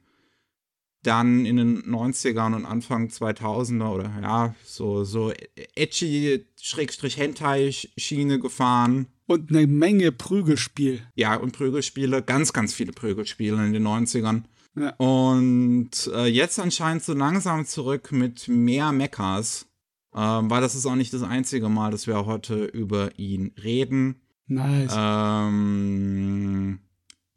[1.04, 5.34] dann in den 90ern und Anfang 2000er oder ja, so, so
[5.76, 9.08] edgy, Schrägstrich Hentai-Schiene gefahren.
[9.28, 11.02] Und eine Menge Prügelspiel.
[11.15, 14.44] Ja, und Prügelspiele, ganz, ganz viele Prügelspiele in den 90ern.
[14.76, 14.89] Ja.
[14.98, 19.67] Und äh, jetzt anscheinend so langsam zurück mit mehr Mechas.
[20.13, 24.21] Ähm, weil das ist auch nicht das einzige Mal, dass wir heute über ihn reden.
[24.47, 24.91] Nice.
[24.95, 26.80] Ähm,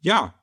[0.01, 0.33] ja,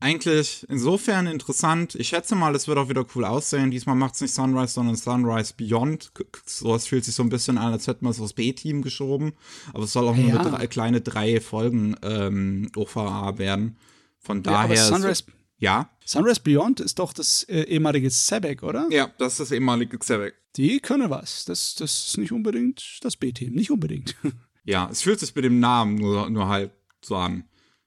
[0.00, 1.94] eigentlich insofern interessant.
[1.94, 3.70] Ich schätze mal, es wird auch wieder cool aussehen.
[3.70, 6.12] Diesmal macht es nicht Sunrise, sondern Sunrise Beyond.
[6.44, 9.32] So, es fühlt sich so ein bisschen an, als hätten wir es aufs B-Team geschoben.
[9.72, 10.22] Aber es soll auch Ja.
[10.22, 13.76] nur eine drei, kleine drei Folgen ähm, OVA werden.
[14.18, 14.84] Von ja, aber daher.
[14.86, 18.88] Sunrise, so, ja, Sunrise Beyond ist doch das äh, ehemalige Sebek, oder?
[18.90, 20.34] ja, das ist das ehemalige Xavik.
[20.56, 21.44] Die können was.
[21.44, 23.54] Das, das ist nicht unbedingt das B-Team.
[23.54, 24.14] Nicht unbedingt.
[24.64, 26.70] Ja, es fühlt sich mit dem Namen nur, nur halt
[27.04, 27.42] so an.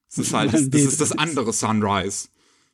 [0.10, 2.28] Es ist halt, das, das ist das andere Sunrise.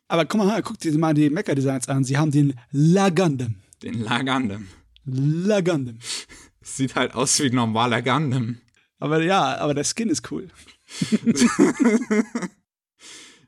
[0.08, 2.04] Aber guck mal, guck dir mal die Mecha-Designs an.
[2.04, 3.58] Sie haben den La Gundam.
[3.84, 4.68] Den La Gundam.
[5.06, 6.00] La Gundam.
[6.62, 8.58] Sieht halt aus wie ein normaler Gundam.
[8.98, 10.50] Aber ja, aber der Skin ist cool.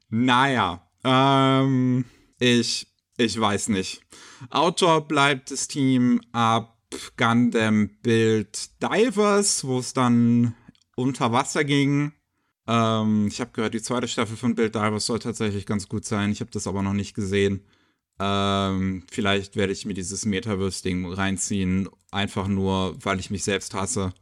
[0.09, 2.05] Naja, ähm,
[2.39, 2.87] ich,
[3.17, 4.01] ich weiß nicht.
[4.49, 6.77] Autor bleibt das Team ab
[7.17, 10.55] Gundam Build Divers, wo es dann
[10.95, 12.13] unter Wasser ging.
[12.67, 16.31] Ähm, ich habe gehört, die zweite Staffel von Build Divers soll tatsächlich ganz gut sein.
[16.31, 17.65] Ich habe das aber noch nicht gesehen.
[18.19, 24.13] Ähm, vielleicht werde ich mir dieses Metaverse-Ding reinziehen, einfach nur, weil ich mich selbst hasse.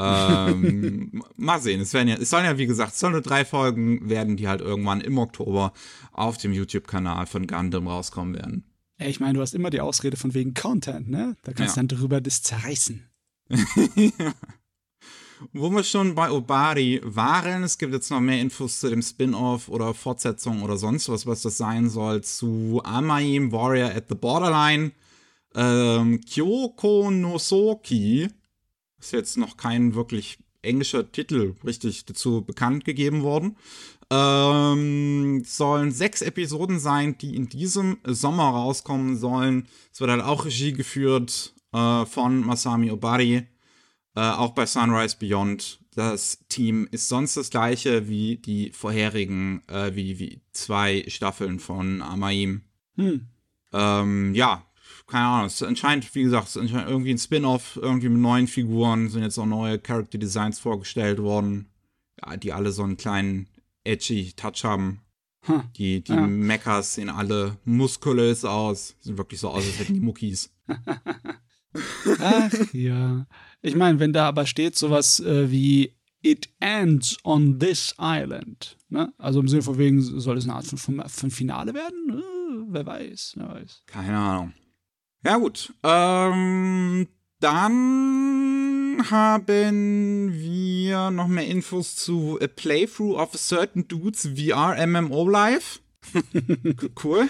[0.00, 1.80] Ähm, mal sehen.
[1.80, 4.48] Es, werden ja, es sollen ja, wie gesagt, es sollen nur drei Folgen werden, die
[4.48, 5.72] halt irgendwann im Oktober
[6.12, 8.64] auf dem YouTube-Kanal von Gundam rauskommen werden.
[8.98, 11.36] Ich meine, du hast immer die Ausrede von wegen Content, ne?
[11.42, 11.82] Da kannst Ja.
[11.82, 13.06] du dann drüber das zerreißen.
[15.54, 19.68] Wo wir schon bei Obari waren, es gibt jetzt noch mehr Infos zu dem Spin-off
[19.68, 24.92] oder Fortsetzung oder sonst was, was das sein soll, zu Amaim Warrior at the Borderline.
[25.54, 28.28] Ähm, Kyoko no Soki
[29.00, 33.56] ist jetzt noch kein wirklich englischer Titel richtig dazu bekannt gegeben worden.
[34.12, 39.68] Ähm, sollen sechs Episoden sein, die in diesem Sommer rauskommen sollen.
[39.92, 43.46] Es wird halt auch Regie geführt äh, von Masami Obari.
[44.16, 45.80] Äh, auch bei Sunrise Beyond.
[45.94, 52.02] Das Team ist sonst das gleiche wie die vorherigen, äh, wie, wie zwei Staffeln von
[52.02, 52.62] Amaim.
[52.96, 53.28] Hm.
[53.72, 54.66] Ähm, ja,
[55.10, 55.46] keine Ahnung.
[55.46, 59.22] Es ist anscheinend, wie gesagt, es ist irgendwie ein Spin-off, irgendwie mit neuen Figuren, sind
[59.22, 61.66] jetzt auch neue Character Designs vorgestellt worden,
[62.42, 63.48] die alle so einen kleinen
[63.84, 65.00] edgy Touch haben.
[65.42, 65.62] Hm.
[65.76, 66.26] Die, die Ja.
[66.26, 68.94] Mechas sehen alle muskulös aus.
[69.00, 70.52] Sehen wirklich so aus, als hätten die Muckis.
[72.18, 73.26] Ach ja.
[73.62, 79.10] Ich meine, wenn da aber steht sowas äh, wie It ends on this island, ne?
[79.16, 82.10] Also im Sinne von wegen, soll es eine Art von, von, von Finale werden?
[82.10, 83.82] Äh, wer weiß, wer weiß.
[83.86, 84.52] Keine Ahnung.
[85.24, 85.72] Ja, gut.
[85.82, 87.06] Ähm,
[87.40, 95.28] dann haben wir noch mehr Infos zu A Playthrough of a Certain Dudes VR MMO
[95.28, 95.80] Live.
[97.04, 97.28] cool.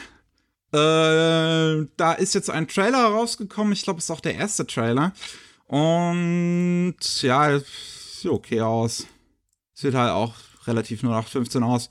[0.72, 3.72] Äh, da ist jetzt ein Trailer rausgekommen.
[3.72, 5.12] Ich glaube, es ist auch der erste Trailer.
[5.66, 9.07] Und ja, sieht okay aus.
[9.74, 10.35] Sieht halt auch
[10.66, 11.88] relativ 0815 aus.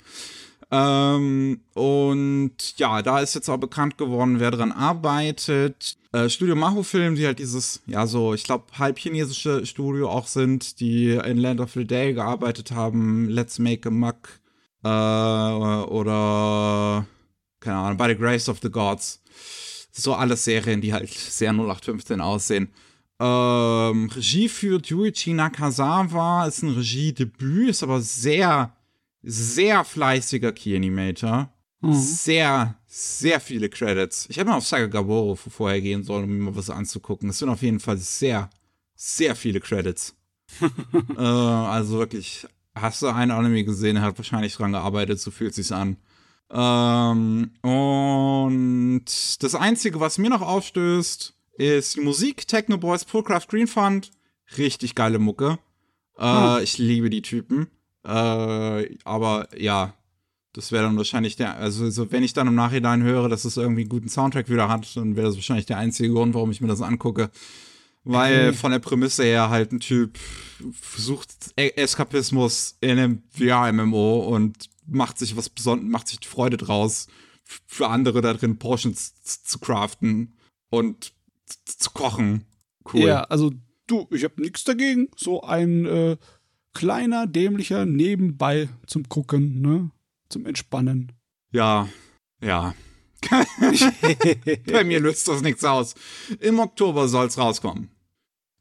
[0.72, 5.98] Ähm, und ja, da ist jetzt auch bekannt geworden, wer dran arbeitet.
[6.12, 10.28] Äh, Studio Maho Film, die halt dieses, ja, so, ich glaube, halb chinesische Studio auch
[10.28, 14.40] sind, die in Land of the Day gearbeitet haben, Let's Make a Muck
[14.84, 17.06] äh, oder,
[17.60, 19.24] keine Ahnung, By the Grace of the Gods.
[19.92, 22.70] So alles Serien, die halt sehr 0815 aussehen.
[23.20, 28.72] Ähm, Regie führt Yuichi Nakazawa, ist ein Regiedebüt, ist aber sehr,
[29.22, 31.52] sehr fleißiger Key-Animator.
[31.82, 31.94] Mhm.
[31.94, 34.28] Sehr, sehr viele Credits.
[34.30, 37.30] Ich hätte mal auf Sakagaboro vorher gehen sollen, um mir mal was anzugucken.
[37.30, 38.50] Es sind auf jeden Fall sehr,
[38.96, 40.16] sehr viele Credits.
[41.18, 45.54] äh, also wirklich, hast du einen Anime gesehen, er hat wahrscheinlich dran gearbeitet, so fühlt
[45.54, 45.98] sich's an.
[46.52, 49.06] Ähm, und
[49.44, 52.48] das Einzige, was mir noch aufstößt, ist die Musik.
[52.48, 54.12] Techno Boys Pullcraft Green Fund.
[54.58, 55.60] Richtig geile Mucke.
[56.18, 56.64] Äh, Hm.
[56.64, 57.68] Ich liebe die Typen.
[58.04, 59.94] Äh, aber ja,
[60.54, 63.58] das wäre dann wahrscheinlich der, also so, wenn ich dann im Nachhinein höre, dass es
[63.58, 66.62] irgendwie einen guten Soundtrack wieder hat, dann wäre das wahrscheinlich der einzige Grund, warum ich
[66.62, 67.30] mir das angucke.
[68.06, 70.18] Weil von der Prämisse her halt ein Typ
[70.72, 76.58] versucht E- Eskapismus in einem VR-MMO und macht sich was besonderes, macht sich die Freude
[76.58, 77.08] draus,
[77.44, 80.34] für andere da drin Portions zu craften
[80.70, 81.14] und
[81.66, 82.46] zu kochen.
[82.92, 83.08] Cool.
[83.08, 83.52] Ja, also
[83.86, 85.10] du, ich habe nichts dagegen.
[85.16, 86.18] So ein äh,
[86.80, 89.92] kleiner, dämlicher Nebenbei zum Gucken, ne?
[90.30, 91.12] Zum Entspannen.
[91.52, 91.90] Ja,
[92.42, 92.74] ja.
[94.72, 95.94] Bei mir löst das nichts aus.
[96.40, 97.90] Im Oktober soll's rauskommen.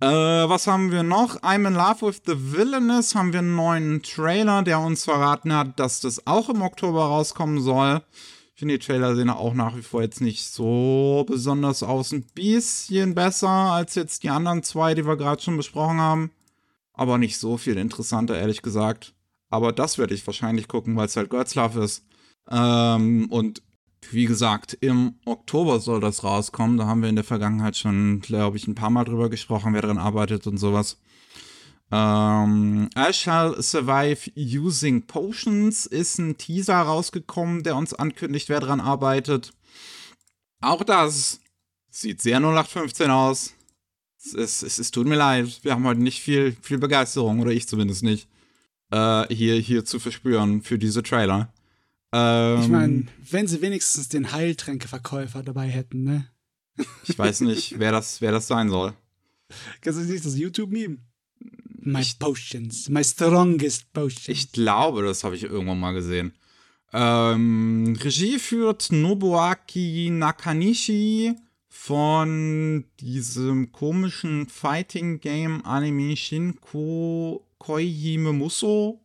[0.00, 1.42] Äh, was haben wir noch?
[1.42, 5.78] I'm in Love with the Villainous haben wir einen neuen Trailer, der uns verraten hat,
[5.78, 8.02] dass das auch im Oktober rauskommen soll.
[8.54, 12.10] Ich finde, die Trailer sehen auch nach wie vor jetzt nicht so besonders aus.
[12.10, 16.32] Ein bisschen besser als jetzt die anderen zwei, die wir gerade schon besprochen haben.
[16.98, 19.14] Aber nicht so viel interessanter, ehrlich gesagt.
[19.50, 22.04] Aber das werde ich wahrscheinlich gucken, weil es halt Love ist.
[22.50, 23.62] Ähm, und
[24.10, 26.76] wie gesagt, im Oktober soll das rauskommen.
[26.76, 29.82] Da haben wir in der Vergangenheit schon, glaube ich, ein paar Mal drüber gesprochen, wer
[29.82, 30.98] daran arbeitet und sowas.
[31.92, 38.80] Ähm, I Shall Survive Using Potions ist ein Teaser rausgekommen, der uns ankündigt, wer daran
[38.80, 39.52] arbeitet.
[40.60, 41.38] Auch das
[41.90, 43.54] sieht sehr 0815 aus.
[44.34, 47.68] Es, es, es, tut mir leid, wir haben heute nicht viel, viel Begeisterung, oder ich
[47.68, 48.28] zumindest nicht,
[48.90, 51.52] äh, hier, hier zu verspüren für diese Trailer.
[52.12, 56.28] Ähm, Ich meine, wenn sie wenigstens den Heiltränkeverkäufer dabei hätten, ne?
[57.04, 58.94] Ich weiß nicht, wer das, wer das sein soll.
[59.80, 60.98] Kennst du nicht das YouTube-Meme?
[61.80, 64.28] My Ich- potions, my strongest potions.
[64.28, 66.32] Ich glaube, das habe ich irgendwann mal gesehen.
[66.92, 71.34] Ähm, Regie führt Nobuaki Nakanishi
[71.68, 79.00] von diesem komischen Fighting Game Anime Shinko Koihime Muso.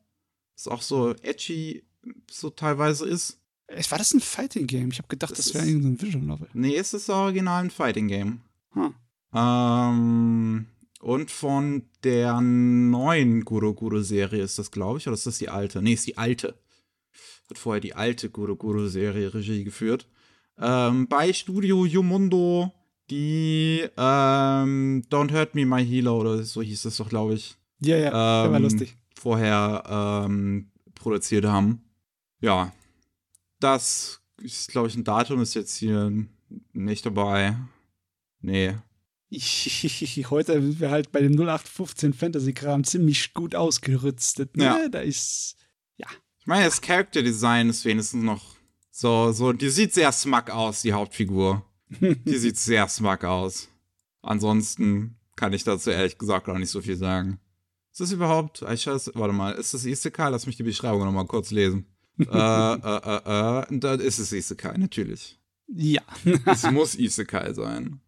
[0.56, 1.84] Ist auch so edgy,
[2.30, 3.40] so teilweise ist.
[3.68, 4.90] Es war das ein Fighting Game?
[4.92, 6.48] Ich habe gedacht, Das das, wäre irgendein Visual Novel.
[6.54, 8.42] Nee, es ist original ein Fighting Game.
[8.74, 8.94] Hm.
[9.34, 10.66] Ähm,
[11.02, 15.50] und von der neuen Guru Guru Serie ist das, glaube ich, oder ist das die
[15.50, 15.82] alte?
[15.82, 16.56] Nee, ist die alte.
[17.50, 20.08] Hat vorher die alte Guru Guru Serie Regie geführt.
[20.60, 22.72] Ähm, bei Studio Yumundo,
[23.10, 27.56] die ähm, Don't Hurt Me My Healer oder so hieß es doch, glaube ich.
[27.80, 28.98] Ja, ja, der war ähm, lustig.
[29.16, 31.84] Vorher ähm, produziert haben.
[32.42, 32.72] Ja,
[33.60, 36.12] das ist, glaube ich, ein Datum ist jetzt hier
[36.74, 37.56] nicht dabei.
[38.42, 38.76] Nee,
[40.30, 44.56] Heute sind wir halt bei dem 0815 Fantasy-Kram ziemlich gut ausgerüstet.
[44.58, 44.66] Ne?
[44.66, 44.88] Ja.
[44.90, 45.56] Da ist.
[46.44, 48.53] Ich meine, das Character Design ist wenigstens noch
[48.96, 51.66] so, so, die sieht sehr smug aus, die Hauptfigur.
[52.00, 53.68] Die sieht sehr smug aus.
[54.22, 57.40] Ansonsten kann ich dazu ehrlich gesagt auch nicht so viel sagen.
[57.92, 60.30] Ist das überhaupt, ich weiß, warte mal, ist das Isekai?
[60.30, 61.88] Lass mich die Beschreibung nochmal kurz lesen.
[62.20, 65.40] äh, äh, äh, äh, da ist es Isekai, natürlich.
[65.68, 66.04] ja.
[66.46, 68.00] Es muss Isekai sein.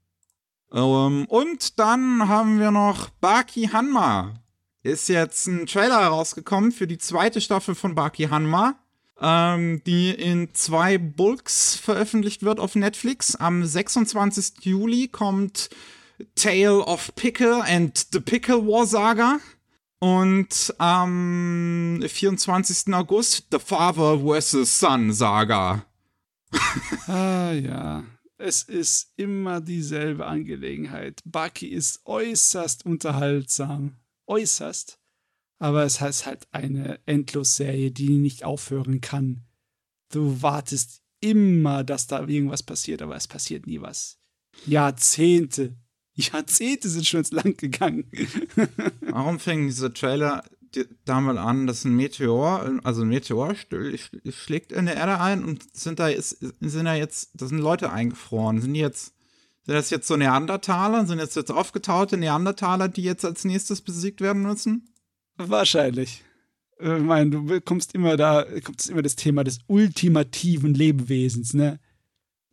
[0.71, 4.43] Ähm, und dann haben wir noch Baki Hanma.
[4.83, 8.75] ist jetzt ein Trailer herausgekommen für die zweite Staffel von Baki Hanma,
[9.21, 13.35] ähm, die in zwei Bulks veröffentlicht wird auf Netflix.
[13.35, 14.65] Am 26.
[14.65, 15.69] Juli kommt
[16.35, 19.39] Tale of Pickle and the Pickle War Saga.
[19.99, 22.93] Und am 24.
[22.93, 24.79] August The Father vs.
[24.79, 25.85] Son Saga.
[27.07, 28.03] ah ja,
[28.37, 31.21] es ist immer dieselbe Angelegenheit.
[31.25, 33.95] Baki ist äußerst unterhaltsam.
[34.27, 34.99] Äußerst.
[35.65, 39.45] Aber es heißt halt eine Endlosserie, die nicht aufhören kann.
[40.11, 44.19] Du wartest immer, dass da irgendwas passiert, aber es passiert nie was.
[44.67, 45.75] Jahrzehnte.
[46.13, 48.11] Jahrzehnte sind schon ins Land gegangen.
[49.01, 50.43] Warum fängt dieser Trailer
[51.03, 55.97] damit an, dass ein Meteor, also ein Meteor schlägt in der Erde ein und sind
[55.97, 58.61] da, ist, sind da jetzt, da sind Leute eingefroren.
[58.61, 59.15] Sind die jetzt,
[59.65, 61.07] sind das jetzt so Neandertaler?
[61.07, 64.91] Sind jetzt jetzt aufgetaute Neandertaler, die jetzt als nächstes besiegt werden müssen?
[65.37, 66.23] Wahrscheinlich.
[66.79, 71.79] Ich meine, du bekommst immer da, kommt immer das Thema des ultimativen Lebewesens, ne?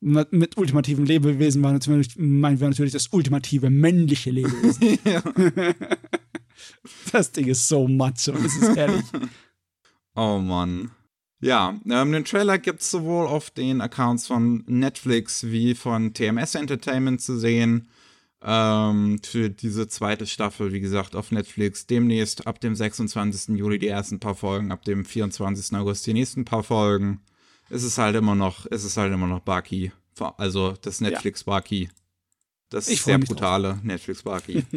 [0.01, 1.81] Mit, ultimativen Lebewesen meinen
[2.61, 4.99] wir natürlich das ultimative männliche Lebewesen.
[7.13, 9.05] Das Ding ist so macho, das ist ehrlich.
[10.15, 10.91] oh Mann.
[11.41, 16.55] Ja, ähm, den Trailer gibt es sowohl auf den Accounts von Netflix wie von TMS
[16.55, 17.89] Entertainment zu sehen.
[18.45, 21.87] Ähm, für diese zweite Staffel, wie gesagt, auf Netflix.
[21.87, 23.57] Demnächst ab dem 26.
[23.57, 25.77] Juli die ersten paar Folgen, ab dem 24.
[25.77, 27.21] August die nächsten paar Folgen.
[27.71, 29.93] Es ist halt immer noch, es ist halt immer noch Baki.
[30.37, 31.89] Also das Netflix Baki.
[32.69, 34.65] Das ist sehr brutale Netflix Baki.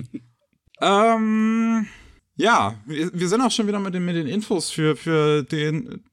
[0.81, 1.87] Ähm,
[2.35, 6.03] ja, wir, wir, sind auch schon wieder mit den, mit den Infos für, für den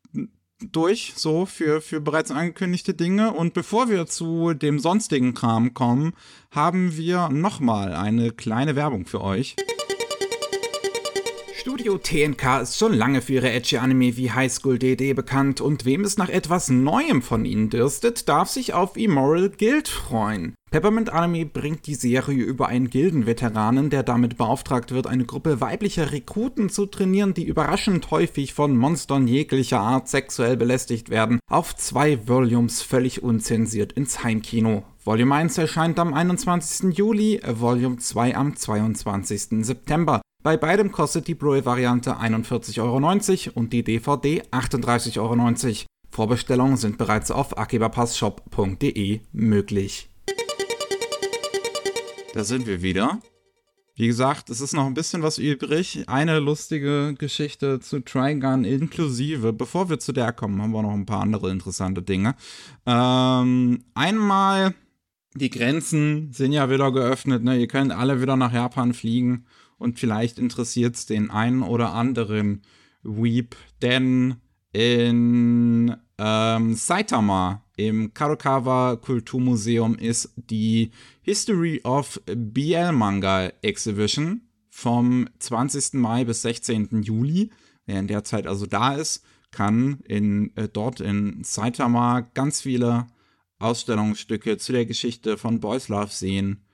[0.71, 3.33] durch, so für, für bereits angekündigte Dinge.
[3.33, 6.13] Und bevor wir zu dem sonstigen Kram kommen,
[6.51, 9.57] haben wir nochmal eine kleine Werbung für euch.
[11.63, 15.85] Studio TNK ist schon lange für ihre edgy Anime wie High School DD bekannt und
[15.85, 20.57] wem es nach etwas Neuem von ihnen dürstet, darf sich auf Immoral Guild freuen.
[20.73, 26.11] Peppermint Anime bringt die Serie über einen Gildenveteranen, der damit beauftragt wird, eine Gruppe weiblicher
[26.11, 32.27] Rekruten zu trainieren, die überraschend häufig von Monstern jeglicher Art sexuell belästigt werden, auf zwei
[32.27, 34.83] Volumes völlig unzensiert ins Heimkino.
[35.05, 36.99] Volume 1 erscheint am 21.
[36.99, 39.65] Juli, Volume 2 am 22.
[39.65, 40.23] September.
[40.43, 45.87] Bei beidem kostet die Blu-ray-Variante 41,90 Euro und die DVD 38,90 Euro.
[46.11, 50.11] Vorbestellungen sind bereits auf akibapasshop.de möglich.
[52.35, 53.21] Da sind wir wieder.
[53.95, 56.09] Wie gesagt, es ist noch ein bisschen was übrig.
[56.09, 59.53] Eine lustige Geschichte zu Trigun inklusive.
[59.53, 62.35] Bevor wir zu der kommen, haben wir noch ein paar andere interessante Dinge.
[62.85, 64.75] Ähm, einmal,
[65.35, 67.45] die Grenzen sind ja wieder geöffnet.
[67.45, 67.59] Ne?
[67.59, 69.47] Ihr könnt alle wieder nach Japan fliegen
[69.83, 72.63] und vielleicht interessiert es den einen oder anderen
[73.03, 74.37] Weep, denn
[74.73, 80.93] in ähm, Saitama im Kadokawa Kulturmuseum ist die
[81.23, 85.95] History of BL Manga Exhibition vom 20.
[85.95, 87.03] Mai bis 16.
[87.03, 87.51] Juli.
[87.85, 93.09] Wer in der Zeit also da ist, kann in, äh, dort in Saitama ganz viele
[93.59, 96.65] Ausstellungsstücke zu der Geschichte von Boys Love sehen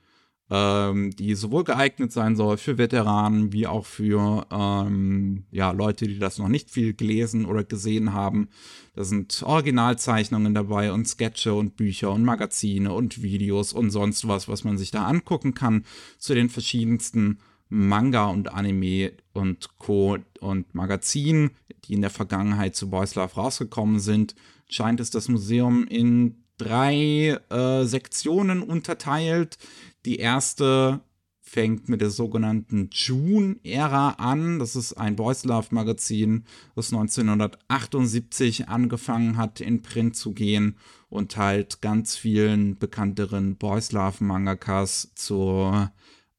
[0.51, 6.17] ähm, die sowohl geeignet sein soll für Veteranen wie auch für ähm, ja, Leute, die
[6.17, 8.49] das noch nicht viel gelesen oder gesehen haben.
[8.95, 14.47] Da sind Originalzeichnungen dabei und Sketche und Bücher und Magazine und Videos und sonst was,
[14.47, 15.85] was man sich da angucken kann
[16.17, 20.17] zu den verschiedensten Manga und Anime und Co.
[20.39, 21.51] und Magazinen,
[21.85, 24.35] die in der Vergangenheit zu Boys Love rausgekommen sind,
[24.67, 29.57] scheint es das Museum in drei äh, Sektionen unterteilt.
[30.05, 31.01] Die erste
[31.49, 34.59] fängt mit der sogenannten June-Ära an.
[34.59, 40.77] Das ist ein Boys Love-Magazin, das 1978 angefangen hat, in Print zu gehen
[41.09, 45.91] und halt ganz vielen bekannteren Boys Love-Mangakas zur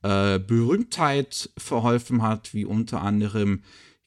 [0.03, 3.63] äh, Berühmtheit verholfen hat, wie unter anderem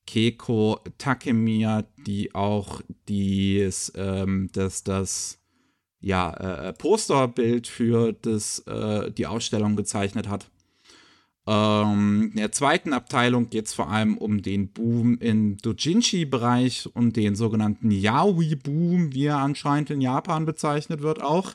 [0.07, 5.39] Keiko Takemiya, die auch dies, ähm, das, das
[6.03, 10.49] ja, äh, äh, Posterbild für das, äh, die Ausstellung gezeichnet hat.
[11.47, 17.13] Ähm, in der zweiten Abteilung geht es vor allem um den Boom im Dojinshi-Bereich, um
[17.13, 21.53] den sogenannten Yaoi-Boom, wie er anscheinend in Japan bezeichnet wird, auch,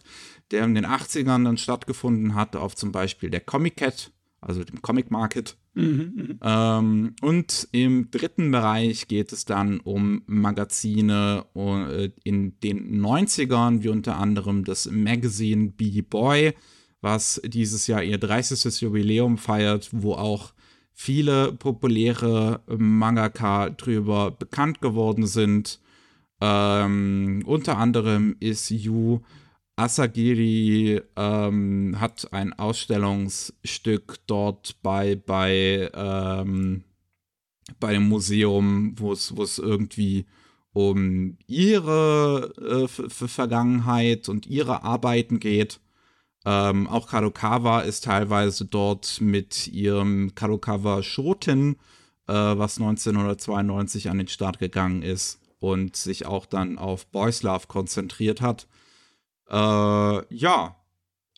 [0.51, 4.83] der in den 80ern dann stattgefunden hat, auf zum Beispiel der Comic Cat, also dem
[4.83, 5.57] Comic Market.
[5.75, 13.01] Mhm, mhm, ähm, und im dritten Bereich geht es dann um Magazine äh, in den
[13.01, 16.55] 90ern, wie unter anderem das Magazine B-Boy,
[17.01, 18.81] was dieses Jahr ihr 30.
[18.81, 20.53] Jubiläum feiert, wo auch
[20.93, 25.81] viele populäre Mangaka drüber bekannt geworden sind.
[26.41, 29.21] Ähm, unter anderem ist Yu
[29.79, 36.83] Asagiri ähm, hat ein Ausstellungsstück dort bei, bei, ähm,
[37.79, 40.27] bei dem Museum, wo es irgendwie
[40.73, 45.81] um ihre äh, Vergangenheit und ihre Arbeiten geht.
[46.45, 51.77] Ähm, auch Kadokawa ist teilweise dort mit ihrem Kadokawa Shoten,
[52.27, 57.69] äh, was 1992 an den Start gegangen ist und sich auch dann auf Boys Love
[57.69, 58.67] konzentriert hat.
[59.51, 60.77] Äh, ja,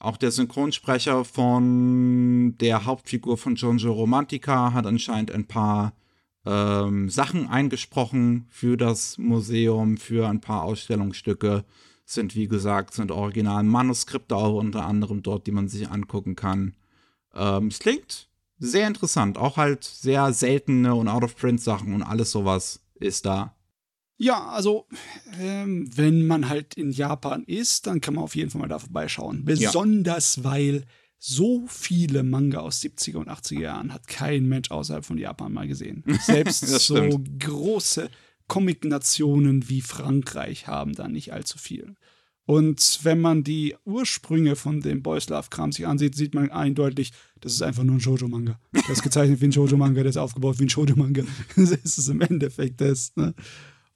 [0.00, 5.92] auch der Synchronsprecher von der Hauptfigur von Giorgio Romantica hat anscheinend ein paar
[6.46, 11.64] ähm, Sachen eingesprochen für das Museum, für ein paar Ausstellungsstücke.
[12.06, 16.74] Sind, wie gesagt, sind original Manuskripte auch unter anderem dort, die man sich angucken kann.
[17.34, 19.38] Ähm, es klingt sehr interessant.
[19.38, 23.54] Auch halt sehr seltene und Out-of-Print-Sachen und alles sowas ist da.
[24.22, 24.86] Ja, also
[25.40, 28.78] ähm, wenn man halt in Japan ist, dann kann man auf jeden Fall mal da
[28.78, 29.46] vorbeischauen.
[29.46, 30.44] Besonders ja.
[30.44, 30.84] weil
[31.18, 35.66] so viele Manga aus 70er und 80er Jahren hat kein Mensch außerhalb von Japan mal
[35.66, 36.04] gesehen.
[36.20, 38.10] Selbst so große
[38.46, 41.94] Comic-Nationen wie Frankreich haben da nicht allzu viel.
[42.44, 47.12] Und wenn man die Ursprünge von dem Boys Love Kram sich ansieht, sieht man eindeutig,
[47.40, 48.60] das ist einfach nur ein Shoujo-Manga.
[48.72, 51.22] Das ist gezeichnet wie ein Shoujo-Manga, der ist aufgebaut wie ein Shoujo-Manga.
[51.56, 53.16] Das ist es im Endeffekt das.
[53.16, 53.34] Ne?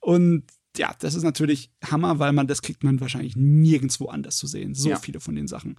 [0.05, 0.43] Und
[0.77, 4.75] ja, das ist natürlich Hammer, weil man das kriegt man wahrscheinlich nirgendwo anders zu sehen.
[4.75, 4.97] So ja.
[4.97, 5.77] viele von den Sachen.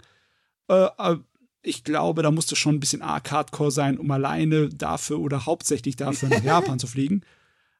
[0.67, 1.17] Äh, äh
[1.63, 5.95] ich glaube, da musste schon ein bisschen arg hardcore sein, um alleine dafür oder hauptsächlich
[5.95, 7.21] dafür nach Japan zu fliegen.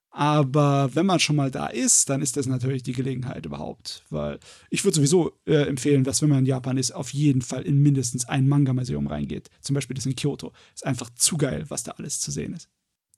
[0.09, 4.03] Aber wenn man schon mal da ist, dann ist das natürlich die Gelegenheit überhaupt.
[4.09, 4.39] Weil
[4.69, 7.81] ich würde sowieso äh, empfehlen, dass wenn man in Japan ist, auf jeden Fall in
[7.81, 9.49] mindestens ein Manga-Museum reingeht.
[9.59, 10.53] Zum Beispiel das in Kyoto.
[10.73, 12.69] Ist einfach zu geil, was da alles zu sehen ist.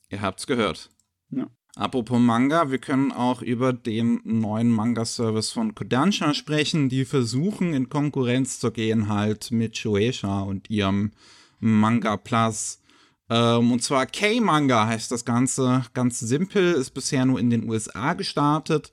[0.10, 0.90] Ihr habt's gehört.
[1.30, 1.48] Ja.
[1.80, 7.88] Apropos Manga, wir können auch über den neuen Manga-Service von Kodansha sprechen, die versuchen in
[7.88, 11.14] Konkurrenz zu gehen halt mit Shueisha und ihrem
[11.62, 12.82] Manga Plus.
[13.30, 18.14] Ähm, und zwar K-Manga heißt das Ganze, ganz simpel, ist bisher nur in den USA
[18.14, 18.92] gestartet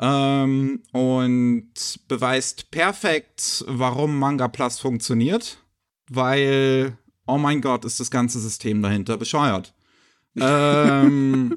[0.00, 1.70] ähm, und
[2.08, 5.58] beweist perfekt, warum Manga Plus funktioniert,
[6.10, 6.98] weil,
[7.28, 9.72] oh mein Gott, ist das ganze System dahinter bescheuert.
[10.40, 11.56] ähm,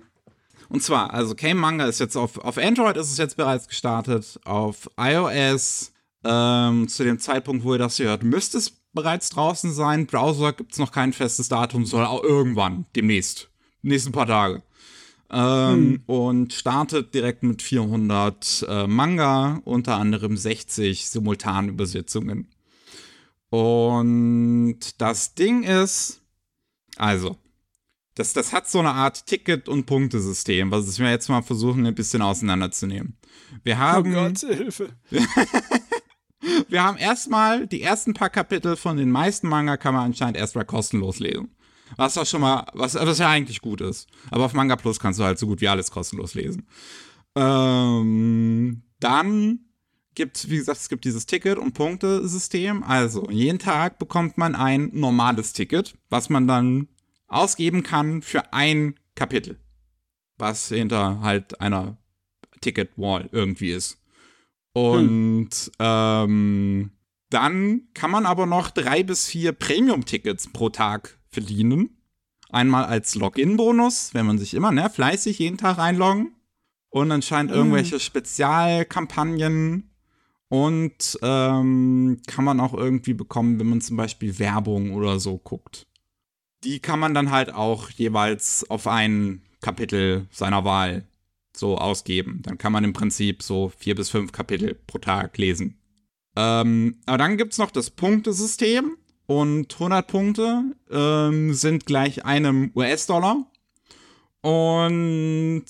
[0.69, 4.89] und zwar, also K-Manga ist jetzt auf, auf Android ist es jetzt bereits gestartet, auf
[4.99, 5.91] iOS
[6.23, 10.05] ähm, zu dem Zeitpunkt, wo ihr das hört, müsste es bereits draußen sein.
[10.05, 13.49] Browser gibt es noch kein festes Datum, soll auch irgendwann, demnächst,
[13.81, 14.61] nächsten paar Tage.
[15.31, 16.03] Ähm, hm.
[16.07, 22.47] Und startet direkt mit 400 äh, Manga, unter anderem 60 Simultanübersetzungen.
[23.49, 26.21] Und das Ding ist,
[26.97, 27.37] also,
[28.19, 31.95] das, das hat so eine Art Ticket- und Punktesystem, was wir jetzt mal versuchen, ein
[31.95, 33.17] bisschen auseinanderzunehmen.
[33.63, 34.11] Wir oh haben.
[34.13, 34.89] Oh Gott, Hilfe.
[36.67, 40.65] wir haben erstmal die ersten paar Kapitel von den meisten Manga kann man anscheinend erstmal
[40.65, 41.55] kostenlos lesen.
[41.95, 44.07] Was auch schon mal, was, was ja eigentlich gut ist.
[44.31, 46.67] Aber auf Manga Plus kannst du halt so gut wie alles kostenlos lesen.
[47.35, 49.59] Ähm, dann
[50.13, 52.83] gibt es, wie gesagt, es gibt dieses Ticket- und Punktesystem.
[52.83, 56.89] Also, jeden Tag bekommt man ein normales Ticket, was man dann
[57.29, 59.59] ausgeben kann für ein Kapitel,
[60.37, 61.97] was hinter halt einer
[62.61, 64.01] Ticket-Wall irgendwie ist.
[64.73, 65.71] Und hm.
[65.79, 66.91] ähm,
[67.29, 71.97] dann kann man aber noch drei bis vier Premium-Tickets pro Tag verdienen.
[72.49, 76.35] Einmal als Login-Bonus, wenn man sich immer ne, fleißig jeden Tag reinloggen.
[76.89, 77.57] Und anscheinend hm.
[77.57, 79.91] irgendwelche Spezialkampagnen.
[80.51, 85.85] Und ähm, kann man auch irgendwie bekommen, wenn man zum Beispiel Werbung oder so guckt
[86.63, 91.05] die kann man dann halt auch jeweils auf ein Kapitel seiner Wahl
[91.55, 92.41] so ausgeben.
[92.43, 95.77] Dann kann man im Prinzip so vier bis fünf Kapitel pro Tag lesen.
[96.35, 102.71] Ähm, aber dann gibt es noch das Punktesystem und 100 Punkte ähm, sind gleich einem
[102.75, 103.45] US-Dollar.
[104.41, 105.65] Und,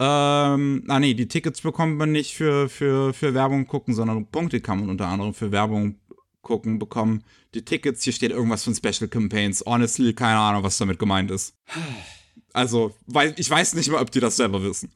[0.00, 4.60] ähm, ah nee, die Tickets bekommt man nicht für, für, für Werbung gucken, sondern Punkte
[4.60, 5.96] kann man unter anderem für Werbung
[6.44, 7.24] gucken bekommen.
[7.54, 9.64] Die Tickets, hier steht irgendwas von Special Campaigns.
[9.66, 11.54] Honestly, keine Ahnung, was damit gemeint ist.
[12.52, 14.92] Also, weil ich weiß nicht mal, ob die das selber wissen.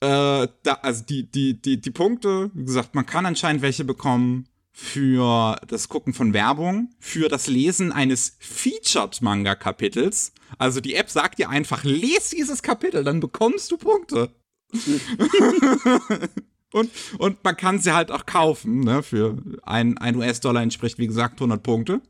[0.00, 4.48] Äh, da, also die, die, die, die Punkte, wie gesagt, man kann anscheinend welche bekommen
[4.72, 10.32] für das Gucken von Werbung, für das Lesen eines Featured-Manga-Kapitels.
[10.58, 14.34] Also die App sagt dir einfach, lese dieses Kapitel, dann bekommst du Punkte.
[16.74, 19.02] Und, und man kann sie halt auch kaufen, ne?
[19.02, 22.00] Für ein, ein US-Dollar entspricht, wie gesagt, 100 Punkte.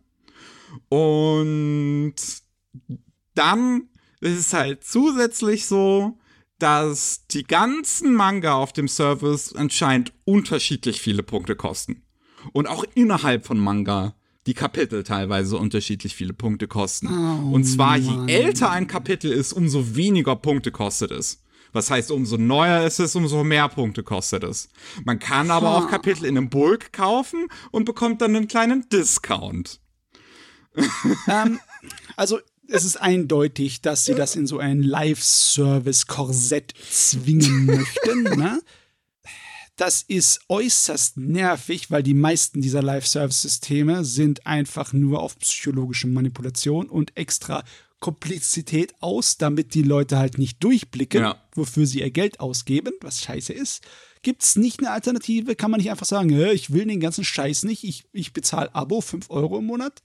[0.88, 2.14] Und
[3.34, 3.88] dann
[4.24, 6.18] es ist halt zusätzlich so,
[6.58, 12.02] dass die ganzen Manga auf dem Service anscheinend unterschiedlich viele Punkte kosten.
[12.54, 14.14] Und auch innerhalb von Manga
[14.46, 17.08] die Kapitel teilweise unterschiedlich viele Punkte kosten.
[17.08, 18.28] Oh, und zwar, Mann.
[18.28, 21.43] je älter ein Kapitel ist, umso weniger Punkte kostet es.
[21.74, 24.68] Was heißt, umso neuer es ist, umso mehr Punkte kostet es.
[25.04, 29.80] Man kann aber auch Kapitel in einem Bulk kaufen und bekommt dann einen kleinen Discount.
[31.28, 31.60] Ähm,
[32.16, 38.24] also es ist eindeutig, dass sie das in so ein Live-Service-Korsett zwingen möchten.
[38.38, 38.60] Ne?
[39.76, 46.88] Das ist äußerst nervig, weil die meisten dieser Live-Service-Systeme sind einfach nur auf psychologische Manipulation
[46.88, 47.64] und extra
[48.04, 51.42] Komplexität aus, damit die Leute halt nicht durchblicken, Ja.
[51.54, 53.82] wofür sie ihr Geld ausgeben, was scheiße ist.
[54.20, 55.56] Gibt es nicht eine Alternative?
[55.56, 58.74] Kann man nicht einfach sagen, "Hä, ich will den ganzen Scheiß nicht, ich, ich bezahle
[58.74, 60.02] Abo 5 Euro im Monat?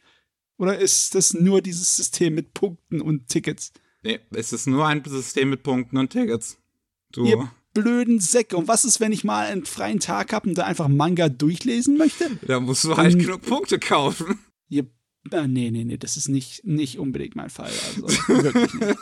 [0.57, 3.73] Oder ist das nur dieses System mit Punkten und Tickets?
[4.01, 6.57] Nee, es ist nur ein System mit Punkten und Tickets.
[7.11, 7.25] Du.
[7.25, 8.55] Ihr blöden Säcke.
[8.55, 11.97] Und was ist, wenn ich mal einen freien Tag habe und da einfach Manga durchlesen
[11.97, 12.29] möchte?
[12.47, 14.39] Da musst du halt Ähm, genug Punkte kaufen.
[14.69, 14.87] Ihr,
[15.31, 17.71] äh, nee, nee, nee, das ist nicht, nicht unbedingt mein Fall.
[17.95, 18.97] Also wirklich nicht.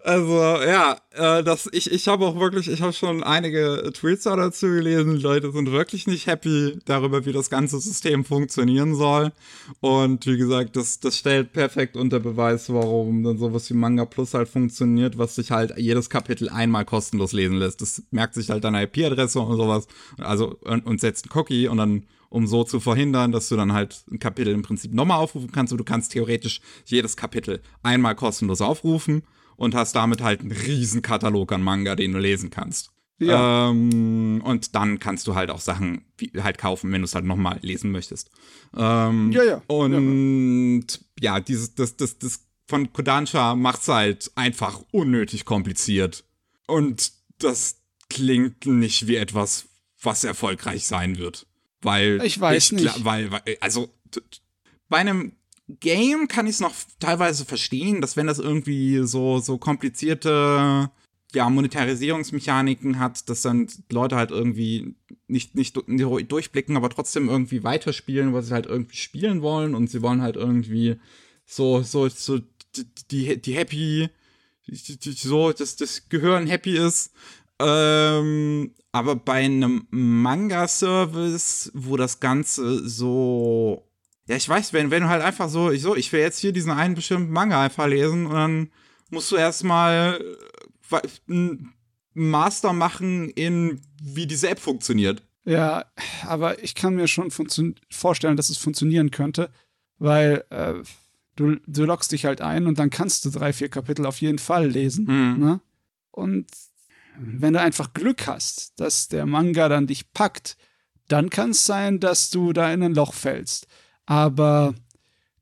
[0.00, 4.36] Also, ja, äh, das, ich, ich habe auch wirklich, ich habe schon einige Tweets da
[4.36, 5.16] dazu gelesen.
[5.16, 9.32] Die Leute sind wirklich nicht happy darüber, wie das ganze System funktionieren soll.
[9.80, 14.34] Und wie gesagt, das, das stellt perfekt unter Beweis, warum dann sowas wie Manga Plus
[14.34, 17.80] halt funktioniert, was sich halt jedes Kapitel einmal kostenlos lesen lässt.
[17.80, 19.86] Das merkt sich halt deine IP-Adresse und sowas.
[20.18, 23.72] Also, und, und setzt einen Cookie und dann um so zu verhindern, dass du dann
[23.72, 25.72] halt ein Kapitel im Prinzip nochmal aufrufen kannst.
[25.72, 29.22] Und du kannst theoretisch jedes Kapitel einmal kostenlos aufrufen
[29.56, 32.90] und hast damit halt einen riesen Katalog an Manga, den du lesen kannst.
[33.18, 33.70] Ja.
[33.70, 37.24] Ähm, und dann kannst du halt auch Sachen wie, halt kaufen, wenn du es halt
[37.24, 38.30] nochmal lesen möchtest.
[38.76, 39.62] Ähm, Ja, ja.
[39.66, 40.86] Und
[41.20, 46.24] ja, dieses, das, das, das von Kodansha macht's halt einfach unnötig kompliziert.
[46.66, 49.66] Und das klingt nicht wie etwas,
[50.00, 51.47] was erfolgreich sein wird.
[51.82, 53.04] Weil Ich weiß gla- nicht.
[53.04, 54.40] Weil, weil, also t- t-
[54.88, 55.32] bei einem
[55.80, 60.90] Game kann ich es noch teilweise verstehen, dass wenn das irgendwie so, so komplizierte
[61.34, 64.94] ja, Monetarisierungsmechaniken hat, dass dann Leute halt irgendwie
[65.26, 69.74] nicht, nicht du- nicht durchblicken, aber trotzdem irgendwie weiterspielen, was sie halt irgendwie spielen wollen
[69.74, 70.96] und sie wollen halt irgendwie
[71.44, 72.40] so, so, so
[73.10, 74.08] die, die, Happy,
[74.70, 77.12] so, dass das Gehirn happy ist.
[77.60, 83.88] Ähm, aber bei einem Manga-Service, wo das Ganze so
[84.28, 86.52] ja, ich weiß, wenn, wenn du halt einfach so, ich so, ich will jetzt hier
[86.52, 88.70] diesen einen bestimmten Manga einfach lesen und dann
[89.10, 90.22] musst du erstmal
[90.90, 91.72] äh, einen
[92.12, 95.22] Master machen in wie diese App funktioniert.
[95.44, 95.86] Ja,
[96.26, 97.30] aber ich kann mir schon
[97.90, 99.50] vorstellen, dass es funktionieren könnte,
[99.96, 100.74] weil äh,
[101.36, 104.38] du, du loggst dich halt ein und dann kannst du drei, vier Kapitel auf jeden
[104.38, 105.06] Fall lesen.
[105.06, 105.40] Mhm.
[105.42, 105.60] Ne?
[106.10, 106.46] Und
[107.20, 110.56] wenn du einfach Glück hast, dass der Manga dann dich packt,
[111.08, 113.66] dann kann es sein, dass du da in ein Loch fällst.
[114.06, 114.74] Aber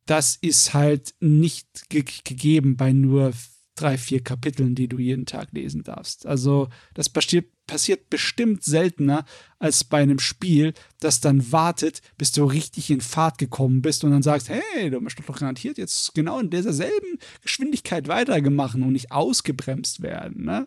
[0.07, 3.33] das ist halt nicht ge gegeben bei nur
[3.75, 6.25] drei, vier Kapiteln, die du jeden Tag lesen darfst.
[6.27, 9.27] Also das passiert, passiert bestimmt seltener
[9.59, 14.13] als bei einem Spiel, das dann wartet, bis du richtig in Fahrt gekommen bist und
[14.13, 18.93] dann sagst, hey, du hast doch garantiert jetzt genau in dieser selben Geschwindigkeit weitergemacht und
[18.93, 20.45] nicht ausgebremst werden.
[20.45, 20.67] Ne?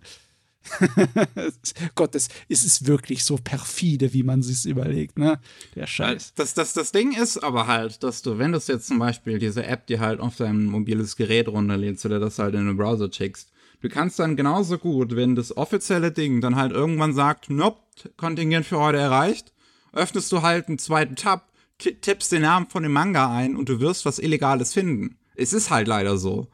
[1.96, 5.40] Gott, das ist es wirklich so perfide, wie man sich überlegt, ne?
[5.76, 6.34] Der Scheiß.
[6.36, 9.66] Das, das, das Ding ist aber halt, dass du, wenn du jetzt zum Beispiel diese
[9.66, 13.50] App, die halt auf dein mobiles Gerät runterlädst oder das halt in den Browser schickst,
[13.82, 17.80] du kannst dann genauso gut, wenn das offizielle Ding dann halt irgendwann sagt, nope,
[18.18, 19.54] Kontingent für heute erreicht,
[19.94, 23.70] öffnest du halt einen zweiten Tab, ti- tippst den Namen von dem Manga ein und
[23.70, 25.18] du wirst was Illegales finden.
[25.36, 26.48] Es ist halt leider so.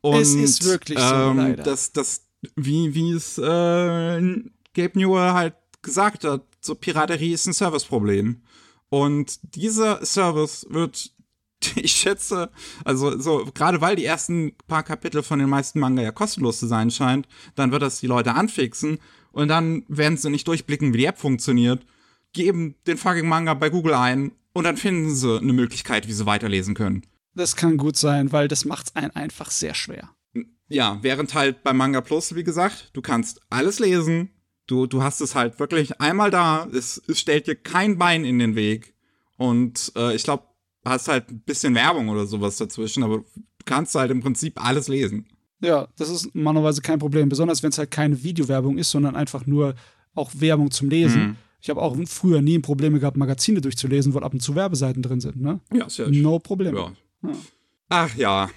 [0.00, 1.62] Und, Es ist wirklich so, ähm, leider.
[1.62, 4.20] Das, das, wie, wie es äh,
[4.74, 8.42] Gabe Newell halt gesagt hat, so Piraterie ist ein Serviceproblem.
[8.88, 11.12] Und dieser Service wird,
[11.76, 12.50] ich schätze,
[12.84, 16.66] also so, gerade weil die ersten paar Kapitel von den meisten Manga ja kostenlos zu
[16.66, 18.98] sein scheint, dann wird das die Leute anfixen
[19.32, 21.84] und dann werden sie nicht durchblicken, wie die App funktioniert,
[22.32, 26.26] geben den fucking Manga bei Google ein und dann finden sie eine Möglichkeit, wie sie
[26.26, 27.02] weiterlesen können.
[27.34, 30.15] Das kann gut sein, weil das macht es einen einfach sehr schwer.
[30.68, 34.30] Ja, während halt bei Manga Plus, wie gesagt, du kannst alles lesen.
[34.66, 36.66] Du, du hast es halt wirklich einmal da.
[36.72, 38.94] Es, es stellt dir kein Bein in den Weg.
[39.36, 40.44] Und äh, ich glaube,
[40.82, 43.24] du hast halt ein bisschen Werbung oder sowas dazwischen, aber du
[43.64, 45.26] kannst halt im Prinzip alles lesen.
[45.60, 49.46] Ja, das ist normalerweise kein Problem, besonders wenn es halt keine Videowerbung ist, sondern einfach
[49.46, 49.74] nur
[50.14, 51.22] auch Werbung zum Lesen.
[51.22, 51.36] Mhm.
[51.60, 55.20] Ich habe auch früher nie Probleme gehabt, Magazine durchzulesen, wo ab und zu Werbeseiten drin
[55.20, 55.60] sind, ne?
[55.72, 56.76] Ja, ja No Problem.
[56.76, 56.92] Ja.
[57.22, 57.30] Ja.
[57.88, 58.50] Ach ja,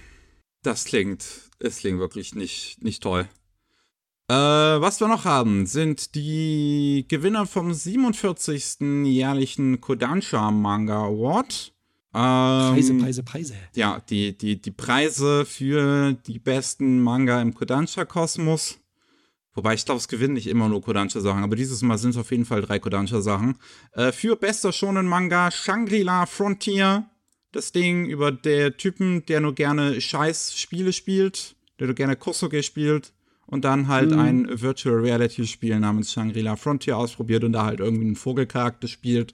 [0.63, 3.27] das klingt, es klingt wirklich nicht, nicht toll.
[4.29, 9.05] Äh, was wir noch haben, sind die Gewinner vom 47.
[9.05, 11.73] jährlichen Kodansha Manga Award.
[12.13, 13.53] Ähm, Preise, Preise, Preise.
[13.75, 18.79] Ja, die, die, die Preise für die besten Manga im Kodansha-Kosmos.
[19.53, 22.31] Wobei ich glaube, es gewinnen nicht immer nur Kodansha-Sachen, aber dieses Mal sind es auf
[22.31, 23.57] jeden Fall drei Kodansha-Sachen.
[23.93, 27.09] Äh, für bester Shonen-Manga Shangri-La Frontier.
[27.51, 33.11] Das Ding über der Typen, der nur gerne Scheiß-Spiele spielt, der nur gerne Kosoge spielt
[33.47, 34.19] und dann halt mhm.
[34.19, 39.33] ein Virtual Reality Spiel namens Shangri-La Frontier ausprobiert und da halt irgendwie einen Vogelcharakter spielt.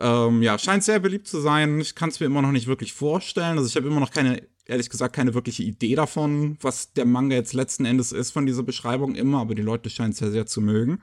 [0.00, 1.78] Ähm, ja, scheint sehr beliebt zu sein.
[1.80, 3.58] Ich kann es mir immer noch nicht wirklich vorstellen.
[3.58, 7.36] Also ich habe immer noch keine, ehrlich gesagt, keine wirkliche Idee davon, was der Manga
[7.36, 10.46] jetzt letzten Endes ist von dieser Beschreibung immer, aber die Leute scheinen es sehr, sehr
[10.46, 11.02] zu mögen.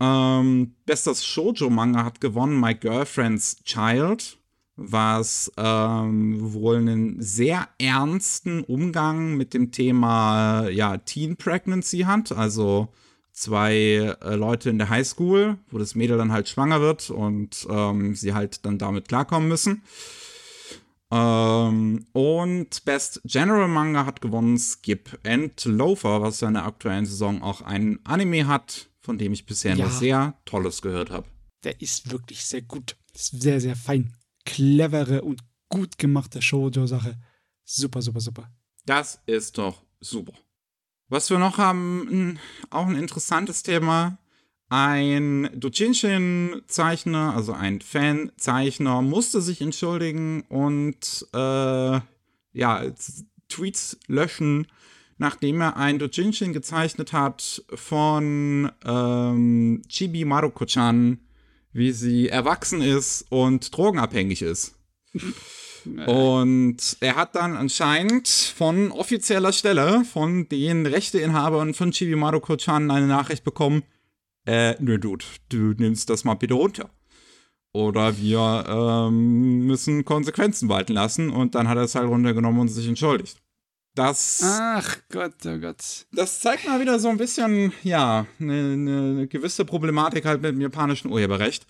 [0.00, 4.38] Ähm, bestes Shoujo-Manga hat gewonnen My Girlfriend's Child,
[4.82, 12.32] was ähm, wohl einen sehr ernsten Umgang mit dem Thema ja, Teen Pregnancy hat.
[12.32, 12.88] Also
[13.32, 18.14] zwei äh, Leute in der Highschool, wo das Mädel dann halt schwanger wird und ähm,
[18.14, 19.82] sie halt dann damit klarkommen müssen.
[21.10, 27.04] Ähm, und Best General Manga hat gewonnen Skip and Loafer, was ja in der aktuellen
[27.04, 29.84] Saison auch ein Anime hat, von dem ich bisher ja.
[29.84, 31.26] nur sehr Tolles gehört habe.
[31.64, 32.96] Der ist wirklich sehr gut.
[33.12, 34.14] Ist sehr, sehr fein.
[34.50, 37.16] Clevere und gut gemachte Shoujo-Sache.
[37.64, 38.50] Super, super, super.
[38.84, 40.32] Das ist doch super.
[41.08, 42.40] Was wir noch haben,
[42.70, 44.18] auch ein interessantes Thema.
[44.68, 52.00] Ein Doujinshi-Zeichner, also ein Fan-Zeichner, musste sich entschuldigen und äh,
[52.52, 52.84] ja,
[53.48, 54.66] Tweets löschen,
[55.18, 61.20] nachdem er ein Doujinshi gezeichnet hat von ähm, Chibi Maruko-chan,
[61.72, 64.74] wie sie erwachsen ist und drogenabhängig ist.
[66.06, 73.06] Und er hat dann anscheinend von offizieller Stelle von den Rechteinhabern von Chibi Maruko-chan eine
[73.06, 73.82] Nachricht bekommen,
[74.46, 76.90] äh, nö, Dude, du nimmst das mal bitte runter.
[77.72, 81.30] Oder wir ähm, müssen Konsequenzen walten lassen.
[81.30, 83.40] Und dann hat er es halt runtergenommen und sich entschuldigt.
[83.94, 84.40] Das.
[84.44, 86.06] Ach Gott, oh Gott.
[86.12, 90.60] Das zeigt mal wieder so ein bisschen, ja, eine ne gewisse Problematik halt mit dem
[90.60, 91.66] japanischen Urheberrecht.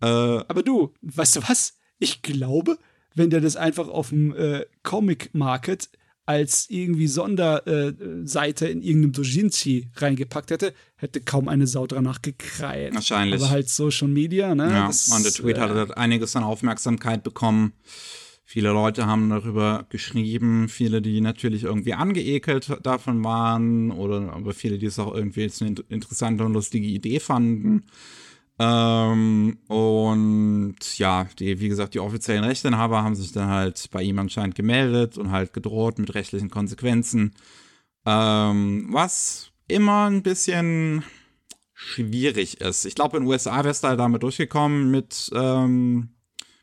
[0.00, 1.74] Äh, Aber du, weißt du was?
[1.98, 2.78] Ich glaube,
[3.14, 5.90] wenn der das einfach auf dem äh, Comic Market
[6.28, 12.94] als irgendwie Sonderseite äh, in irgendeinem Dojinshi reingepackt hätte, hätte kaum eine Sau danach gekreiert.
[12.94, 13.40] Wahrscheinlich.
[13.40, 14.70] Aber halt Social Media, ne?
[14.70, 17.72] Ja, das, und der Tweet äh, hat einiges an Aufmerksamkeit bekommen.
[18.50, 24.78] Viele Leute haben darüber geschrieben, viele, die natürlich irgendwie angeekelt davon waren, oder aber viele,
[24.78, 27.84] die es auch irgendwie jetzt eine interessante und lustige Idee fanden.
[28.58, 34.18] Ähm, und ja, die, wie gesagt, die offiziellen Rechteinhaber haben sich dann halt bei ihm
[34.18, 37.34] anscheinend gemeldet und halt gedroht mit rechtlichen Konsequenzen.
[38.06, 41.04] Ähm, was immer ein bisschen
[41.74, 42.86] schwierig ist.
[42.86, 46.14] Ich glaube, in den USA wärst du halt damit durchgekommen mit, ähm,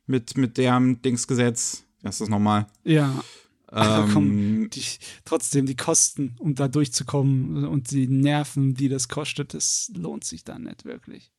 [0.08, 1.84] mit, mit dem Dingsgesetz.
[2.01, 2.68] Wie heißt das nochmal?
[2.84, 3.24] Ja.
[3.72, 4.84] Ähm, komm, die,
[5.26, 10.43] trotzdem die Kosten, um da durchzukommen und die Nerven, die das kostet, das lohnt sich
[10.43, 11.32] dann nicht wirklich.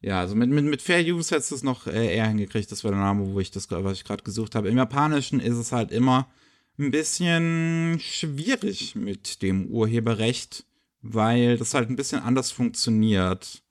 [0.00, 2.70] Ja, also mit, mit, mit Fair Use hättest du es noch äh, eher hingekriegt.
[2.72, 4.68] Das war der Name, wo ich das, was ich gerade gesucht habe.
[4.68, 6.30] Im Japanischen ist es halt immer
[6.78, 10.64] ein bisschen schwierig mit dem Urheberrecht,
[11.02, 13.62] weil das halt ein bisschen anders funktioniert.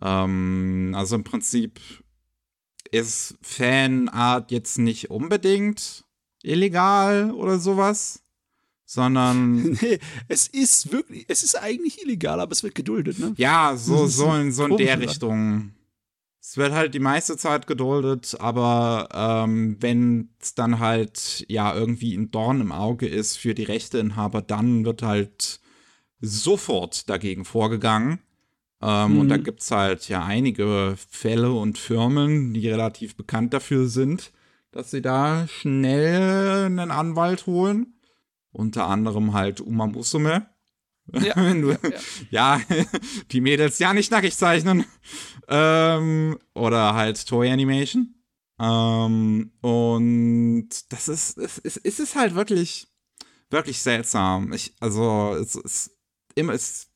[0.00, 1.80] Ähm, also im Prinzip
[2.96, 6.04] ist Fanart jetzt nicht unbedingt
[6.42, 8.22] illegal oder sowas
[8.86, 9.62] sondern.
[9.82, 13.34] nee, es ist wirklich, es ist eigentlich illegal, aber es wird geduldet, ne?
[13.36, 15.72] Ja, so, so in, so in der Richtung.
[16.40, 22.14] Es wird halt die meiste Zeit geduldet, aber ähm, wenn es dann halt ja irgendwie
[22.16, 25.58] ein Dorn im Auge ist für die Rechteinhaber, dann wird halt
[26.20, 28.20] sofort dagegen vorgegangen.
[28.82, 29.20] Ähm, mhm.
[29.20, 29.44] Und da mhm.
[29.44, 34.32] gibt es halt ja einige Fälle und Firmen, die relativ bekannt dafür sind,
[34.70, 37.94] dass sie da schnell einen Anwalt holen.
[38.52, 40.46] Unter anderem halt Uma Musume.
[41.12, 41.78] Ja, du, ja,
[42.30, 42.58] ja.
[42.58, 42.60] ja,
[43.30, 44.84] die Mädels ja nicht nackig zeichnen.
[45.48, 48.14] Ähm, oder halt Toy Animation.
[48.58, 52.88] Ähm, und das ist, es, es, es ist halt wirklich,
[53.50, 54.52] wirklich seltsam.
[54.52, 55.95] Ich, also, es ist
[56.36, 56.92] immer, es,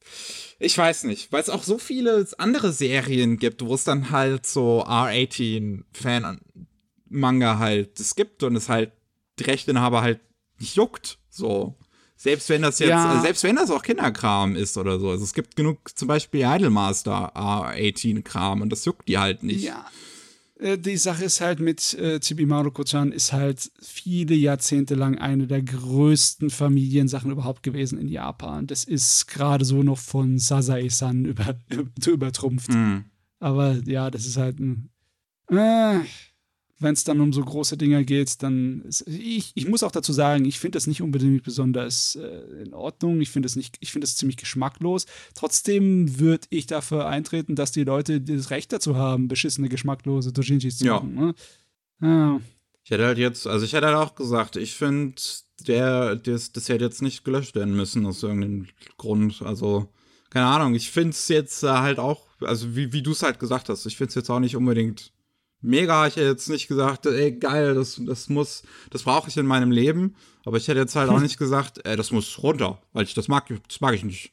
[0.59, 4.47] ich weiß nicht, weil es auch so viele andere Serien gibt, wo es dann halt
[4.47, 8.93] so R18-Fan-Manga halt es gibt und es halt
[9.38, 10.20] die Rechteinhaber halt
[10.59, 11.16] nicht juckt.
[11.30, 11.78] So.
[12.16, 13.09] Selbst wenn das jetzt, ja.
[13.09, 15.09] Also selbst wenn das auch Kinderkram ist oder so.
[15.09, 19.64] Also es gibt genug zum Beispiel Idolmaster A18-Kram und das juckt die halt nicht.
[19.64, 19.86] Ja.
[20.61, 25.46] Äh, die Sache ist halt mit äh, Chibi Maruko-chan ist halt viele Jahrzehnte lang eine
[25.46, 28.66] der größten Familiensachen überhaupt gewesen in Japan.
[28.66, 31.56] Das ist gerade so noch von Sasae-san über,
[32.06, 32.70] übertrumpft.
[32.70, 33.04] Mhm.
[33.38, 34.90] Aber ja, das ist halt ein.
[35.48, 36.00] Äh,
[36.80, 40.12] wenn es dann um so große Dinge geht, dann ist, ich, ich muss auch dazu
[40.12, 43.20] sagen, ich finde das nicht unbedingt besonders äh, in Ordnung.
[43.20, 45.06] Ich finde es nicht, ich finde es ziemlich geschmacklos.
[45.34, 50.78] Trotzdem würde ich dafür eintreten, dass die Leute das Recht dazu haben, beschissene, geschmacklose Dojinshis
[50.78, 50.94] zu ja.
[50.94, 51.14] machen.
[51.14, 51.34] Ne?
[52.00, 52.40] Ja.
[52.82, 55.14] Ich hätte halt jetzt, also ich hätte halt auch gesagt, ich finde,
[55.68, 59.42] der, das, das hätte jetzt nicht gelöscht werden müssen aus irgendeinem Grund.
[59.42, 59.92] Also,
[60.30, 63.68] keine Ahnung, ich finde es jetzt halt auch, also wie, wie du es halt gesagt
[63.68, 65.12] hast, ich finde es jetzt auch nicht unbedingt
[65.61, 66.06] mega.
[66.06, 69.70] Ich hätte jetzt nicht gesagt, ey, geil, das, das muss, das brauche ich in meinem
[69.70, 70.16] Leben.
[70.44, 73.28] Aber ich hätte jetzt halt auch nicht gesagt, ey, das muss runter, weil ich das
[73.28, 74.32] mag, das mag ich nicht.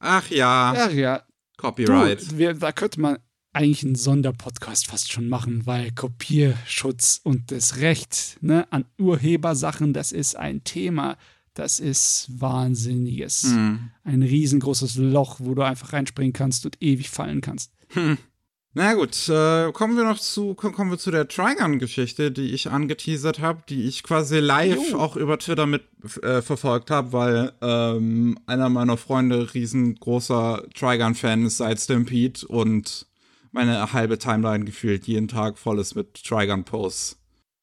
[0.00, 0.74] Ach ja.
[0.76, 1.22] Ach ja.
[1.56, 2.32] Copyright.
[2.32, 3.18] Du, wir, da könnte man
[3.52, 10.12] eigentlich einen Sonderpodcast fast schon machen, weil Kopierschutz und das Recht ne, an Urhebersachen, das
[10.12, 11.16] ist ein Thema.
[11.54, 13.42] Das ist Wahnsinniges.
[13.44, 13.90] Hm.
[14.04, 17.72] Ein riesengroßes Loch, wo du einfach reinspringen kannst und ewig fallen kannst.
[17.88, 18.16] Hm.
[18.74, 23.40] Na gut, äh, kommen wir noch zu, kommen wir zu der Trigun-Geschichte, die ich angeteasert
[23.40, 24.98] habe, die ich quasi live jo.
[24.98, 25.82] auch über Twitter mit
[26.22, 33.06] äh, verfolgt habe, weil ähm, einer meiner Freunde riesengroßer Trigun-Fan ist seit Stampede und
[33.52, 37.18] meine halbe Timeline gefühlt jeden Tag voll ist mit Trigun-Posts.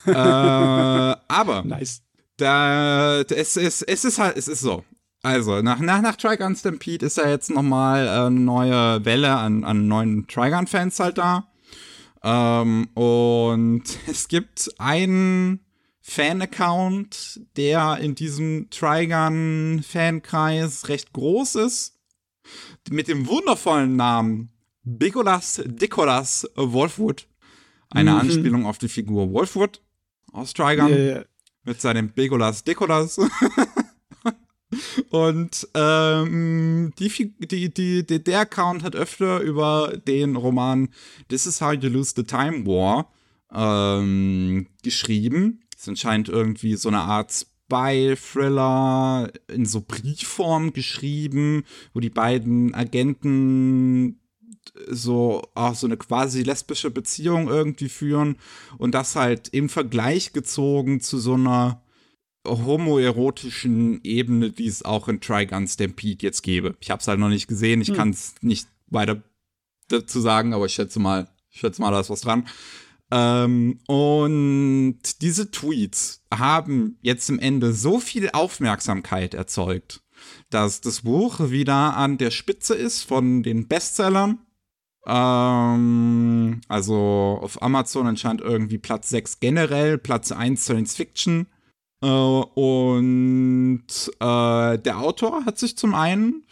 [0.08, 2.02] äh, aber nice.
[2.38, 4.84] Da, es, ist, es ist halt, es ist so.
[5.26, 9.88] Also, nach, nach, nach Trigun Stampede ist ja jetzt nochmal eine neue Welle an, an
[9.88, 11.48] neuen Trigun-Fans halt da.
[12.22, 15.62] Ähm, und es gibt einen
[16.02, 21.98] Fan-Account, der in diesem Trigun-Fankreis recht groß ist.
[22.92, 24.52] Mit dem wundervollen Namen
[24.84, 27.28] Bigolas Dikolas Wolfwood.
[27.90, 28.18] Eine mhm.
[28.18, 29.82] Anspielung auf die Figur Wolfwood
[30.32, 30.90] aus Trigun.
[30.90, 31.26] Yeah.
[31.64, 33.20] Mit seinem Bigolas Dikolas.
[35.10, 40.90] Und ähm, die, die, die, die, der Account hat öfter über den Roman
[41.30, 43.12] This is How You Lose the Time War
[43.54, 45.62] ähm, geschrieben.
[45.76, 51.64] Ist anscheinend irgendwie so eine Art Spy-Thriller in so Briefform geschrieben,
[51.94, 54.20] wo die beiden Agenten
[54.88, 58.38] so auch so eine quasi lesbische Beziehung irgendwie führen
[58.78, 61.82] und das halt im Vergleich gezogen zu so einer
[62.46, 66.76] homoerotischen Ebene, die es auch in Trigun Stampede jetzt gäbe.
[66.80, 67.96] Ich habe es halt noch nicht gesehen, ich hm.
[67.96, 69.22] kann es nicht weiter
[69.88, 72.48] dazu sagen, aber ich schätze mal, ich schätze mal, da ist was dran.
[73.12, 80.02] Ähm, und diese Tweets haben jetzt im Ende so viel Aufmerksamkeit erzeugt,
[80.50, 84.40] dass das Buch wieder an der Spitze ist von den Bestsellern.
[85.06, 91.48] Ähm, also auf Amazon anscheinend irgendwie Platz 6 generell, Platz 1 Science Fiction
[92.10, 93.88] und
[94.20, 96.44] äh, der Autor hat sich zum einen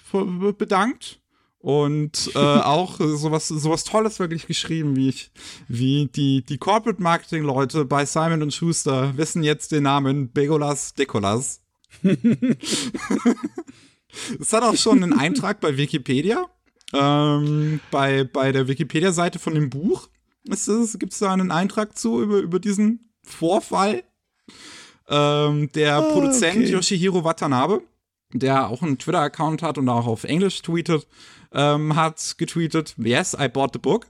[0.58, 1.20] bedankt
[1.60, 5.32] und äh, auch sowas, sowas Tolles wirklich geschrieben, wie ich,
[5.68, 11.62] wie die, die Corporate Marketing Leute bei Simon Schuster wissen jetzt den Namen Begolas Decolas.
[14.40, 16.48] es hat auch schon einen Eintrag bei Wikipedia.
[16.94, 20.10] Ähm, bei, bei der Wikipedia-Seite von dem Buch
[20.44, 24.04] gibt es da einen Eintrag zu über, über diesen Vorfall.
[25.14, 26.72] Ähm, der oh, Produzent okay.
[26.72, 27.84] Yoshihiro Watanabe,
[28.34, 31.08] der auch einen Twitter-Account hat und auch auf Englisch tweetet,
[31.52, 34.08] ähm, hat getweetet, yes, I bought the book.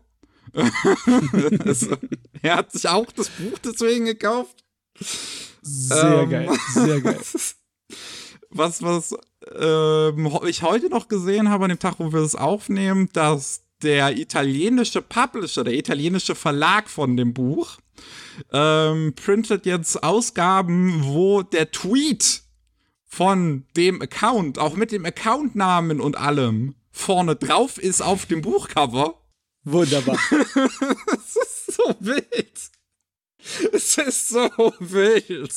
[1.65, 1.97] also,
[2.41, 4.63] er hat sich auch das Buch deswegen gekauft.
[5.61, 7.19] Sehr ähm, geil, sehr geil.
[8.55, 9.15] Was, was
[9.59, 14.15] ähm, ich heute noch gesehen habe an dem Tag, wo wir es aufnehmen, dass der
[14.15, 17.79] italienische Publisher, der italienische Verlag von dem Buch,
[18.51, 22.43] ähm, printet jetzt Ausgaben, wo der Tweet
[23.05, 29.19] von dem Account, auch mit dem Accountnamen und allem, vorne drauf ist auf dem Buchcover.
[29.63, 30.17] Wunderbar.
[31.13, 32.71] Es ist so wild.
[33.71, 35.53] Es ist so wild.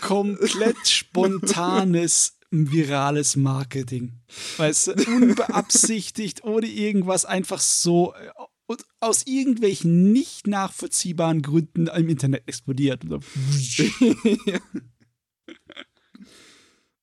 [0.00, 4.20] Komplett spontanes virales Marketing.
[4.56, 8.30] Weißt du, unbeabsichtigt, ohne irgendwas, einfach so äh,
[8.70, 13.02] und aus irgendwelchen nicht nachvollziehbaren Gründen im Internet explodiert.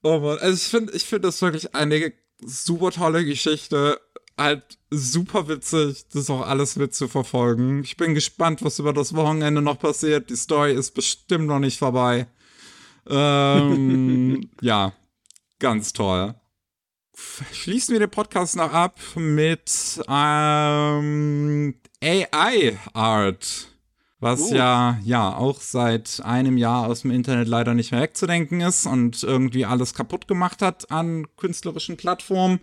[0.02, 4.00] oh Mann, also ich finde ich find das wirklich eine super tolle Geschichte.
[4.38, 7.84] Halt super witzig, das auch alles mitzuverfolgen.
[7.84, 10.30] Ich bin gespannt, was über das Wochenende noch passiert.
[10.30, 12.28] Die Story ist bestimmt noch nicht vorbei.
[13.10, 14.94] Ähm, ja,
[15.60, 16.34] ganz toll.
[17.52, 23.68] Schließen wir den Podcast noch ab mit ähm, AI-Art.
[24.20, 24.56] Was uh.
[24.56, 29.22] ja, ja, auch seit einem Jahr aus dem Internet leider nicht mehr wegzudenken ist und
[29.24, 32.60] irgendwie alles kaputt gemacht hat an künstlerischen Plattformen.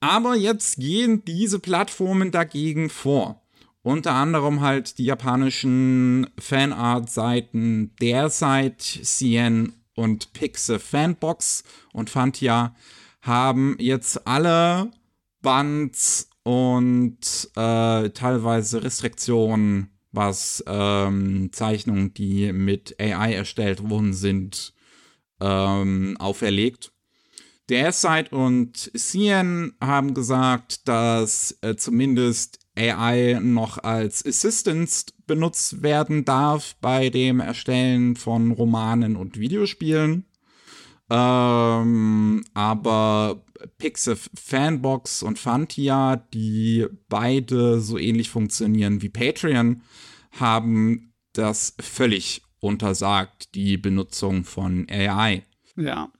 [0.00, 3.42] Aber jetzt gehen diese Plattformen dagegen vor.
[3.82, 12.74] Unter anderem halt die japanischen Fanart-Seiten derzeit CN und Pixe Fanbox und Fantia
[13.28, 14.90] haben jetzt alle
[15.42, 24.72] Bands und äh, teilweise Restriktionen, was ähm, Zeichnungen, die mit AI erstellt worden sind,
[25.40, 26.90] ähm, auferlegt.
[27.68, 27.92] Der
[28.30, 37.10] und CN haben gesagt, dass äh, zumindest AI noch als Assistance benutzt werden darf bei
[37.10, 40.24] dem Erstellen von Romanen und Videospielen.
[41.10, 43.42] Ähm, aber
[43.78, 49.82] Pixif Fanbox und Fantia, die beide so ähnlich funktionieren wie Patreon,
[50.32, 55.44] haben das völlig untersagt, die Benutzung von AI.
[55.76, 56.12] Ja.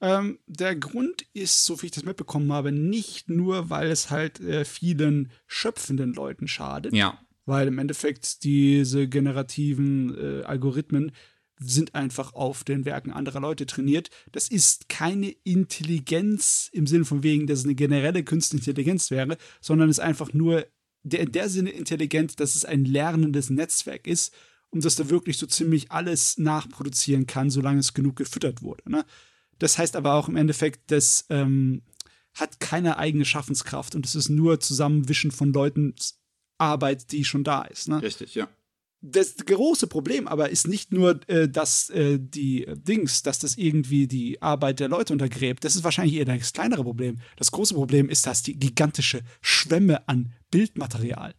[0.00, 4.40] Ähm, der Grund ist, so wie ich das mitbekommen habe, nicht nur, weil es halt
[4.40, 6.92] äh, vielen schöpfenden Leuten schadet.
[6.94, 7.18] Ja.
[7.46, 11.12] Weil im Endeffekt diese generativen äh, Algorithmen
[11.58, 14.10] sind einfach auf den Werken anderer Leute trainiert.
[14.32, 19.36] Das ist keine Intelligenz im Sinne von wegen, dass es eine generelle künstliche Intelligenz wäre,
[19.60, 20.66] sondern ist einfach nur
[21.02, 24.34] in der Sinne intelligent, dass es ein lernendes Netzwerk ist
[24.70, 28.90] und dass da wirklich so ziemlich alles nachproduzieren kann, solange es genug gefüttert wurde.
[28.90, 29.04] Ne?
[29.58, 31.82] Das heißt aber auch im Endeffekt, das ähm,
[32.34, 35.94] hat keine eigene Schaffenskraft und es ist nur Zusammenwischen von Leuten
[36.58, 37.88] Arbeit, die schon da ist.
[37.88, 38.02] Ne?
[38.02, 38.48] Richtig, ja
[39.00, 43.56] das große Problem aber ist nicht nur, äh, dass äh, die äh, Dings, dass das
[43.56, 45.64] irgendwie die Arbeit der Leute untergräbt.
[45.64, 47.20] Das ist wahrscheinlich eher das kleinere Problem.
[47.36, 51.34] Das große Problem ist, dass die gigantische Schwemme an Bildmaterial.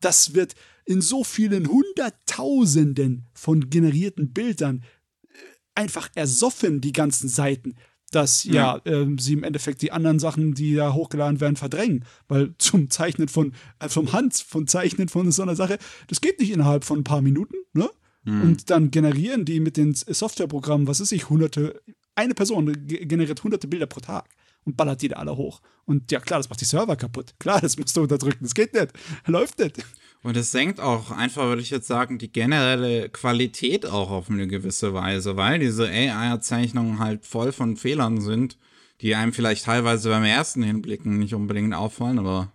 [0.00, 5.36] Das wird in so vielen Hunderttausenden von generierten Bildern äh,
[5.74, 7.76] einfach ersoffen, die ganzen Seiten
[8.10, 12.04] dass ja, ja äh, sie im Endeffekt die anderen Sachen, die da hochgeladen werden, verdrängen.
[12.28, 16.40] Weil zum Zeichnen von, äh, vom Hand, von Zeichnen von so einer Sache, das geht
[16.40, 17.88] nicht innerhalb von ein paar Minuten, ne?
[18.24, 18.42] Mhm.
[18.42, 21.80] Und dann generieren die mit den Softwareprogrammen, was ist ich, hunderte,
[22.14, 24.28] eine Person generiert hunderte Bilder pro Tag
[24.64, 25.60] und ballert die da alle hoch.
[25.86, 27.34] Und ja, klar, das macht die Server kaputt.
[27.38, 28.40] Klar, das musst du unterdrücken.
[28.42, 28.88] Das geht nicht.
[29.26, 29.84] Läuft nicht.
[30.22, 34.46] Und es senkt auch einfach, würde ich jetzt sagen, die generelle Qualität auch auf eine
[34.46, 38.58] gewisse Weise, weil diese AI-Zeichnungen halt voll von Fehlern sind,
[39.00, 42.52] die einem vielleicht teilweise beim ersten Hinblicken nicht unbedingt auffallen, aber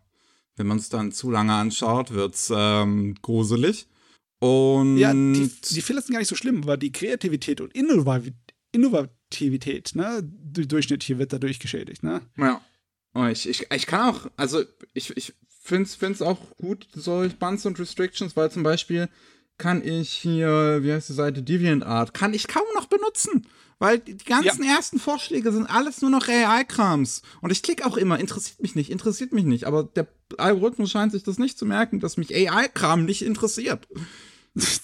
[0.57, 3.88] wenn man es dann zu lange anschaut, wird's ähm, gruselig.
[4.39, 9.95] Und ja, die, die Fehler sind gar nicht so schlimm, aber die Kreativität und Innovativität,
[9.95, 12.22] ne, die Durchschnitt hier wird dadurch geschädigt, ne?
[12.38, 12.61] Ja.
[13.32, 14.63] Ich, ich, ich kann auch, also
[14.93, 19.09] ich, ich finde es auch gut, solche Buns und Restrictions, weil zum Beispiel
[19.57, 23.47] kann ich hier, wie heißt die Seite, DeviantArt, kann ich kaum noch benutzen.
[23.78, 24.76] Weil die ganzen ja.
[24.76, 27.22] ersten Vorschläge sind alles nur noch AI-Krams.
[27.41, 29.66] Und ich klicke auch immer, interessiert mich nicht, interessiert mich nicht.
[29.66, 30.07] Aber der
[30.38, 33.88] Algorithmus scheint sich das nicht zu merken, dass mich AI-Kram nicht interessiert.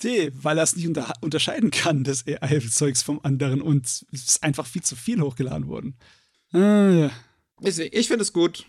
[0.04, 3.62] Nee, weil er es nicht unter unterscheiden kann, das AI-Zeugs vom anderen.
[3.62, 5.96] Und es ist einfach viel zu viel hochgeladen worden.
[6.52, 7.12] Ah, ja.
[7.64, 8.66] Ich, ich finde es gut.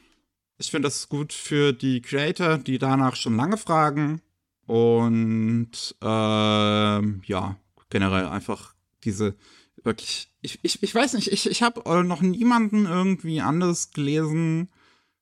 [0.59, 4.21] Ich finde das gut für die Creator, die danach schon lange fragen.
[4.67, 7.57] Und ähm, ja,
[7.91, 9.35] generell einfach diese
[9.83, 10.29] wirklich.
[10.43, 14.69] Ich, ich, ich weiß nicht, ich, ich habe äh, noch niemanden irgendwie anders gelesen,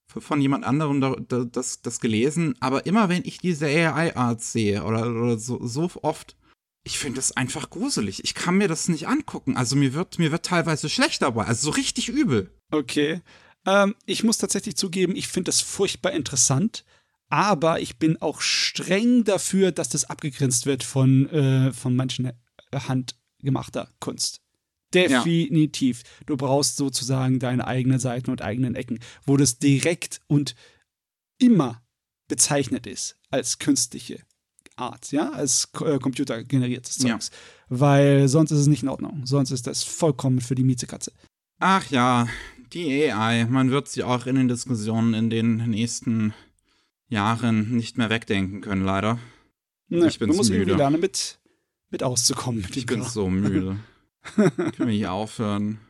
[0.09, 4.83] von jemand anderem da, da, das, das gelesen, aber immer wenn ich diese AI-Art sehe
[4.85, 6.37] oder, oder so, so oft,
[6.83, 8.25] ich finde das einfach gruselig.
[8.25, 9.57] Ich kann mir das nicht angucken.
[9.57, 12.51] Also mir wird, mir wird teilweise schlecht dabei, also so richtig übel.
[12.73, 13.21] Okay.
[13.67, 16.85] Ähm, ich muss tatsächlich zugeben, ich finde das furchtbar interessant,
[17.29, 22.33] aber ich bin auch streng dafür, dass das abgegrenzt wird von, äh, von manchen
[22.73, 24.41] handgemachter Kunst.
[24.93, 26.03] Definitiv.
[26.03, 26.25] Ja.
[26.27, 30.57] Du brauchst sozusagen deine eigenen Seiten und eigenen Ecken, wo das direkt und
[31.39, 31.83] immer
[32.29, 34.21] bezeichnet ist als künstliche
[34.77, 37.31] Art, ja, als äh, computergeneriertes Zeugs.
[37.31, 37.37] Ja.
[37.69, 39.27] Weil sonst ist es nicht in Ordnung.
[39.27, 41.13] Sonst ist das vollkommen für die Miezekatze.
[41.59, 42.27] Ach ja,
[42.73, 46.35] die AI, man wird sie auch in den Diskussionen in den nächsten
[47.09, 49.19] Jahren nicht mehr wegdenken können, leider.
[49.89, 50.63] Nee, ich bin man muss müde.
[50.63, 51.41] irgendwie lernen, mit,
[51.91, 52.63] mit auszukommen.
[52.63, 53.77] Mit ich bin so müde.
[54.35, 55.81] Können wir hier aufhören?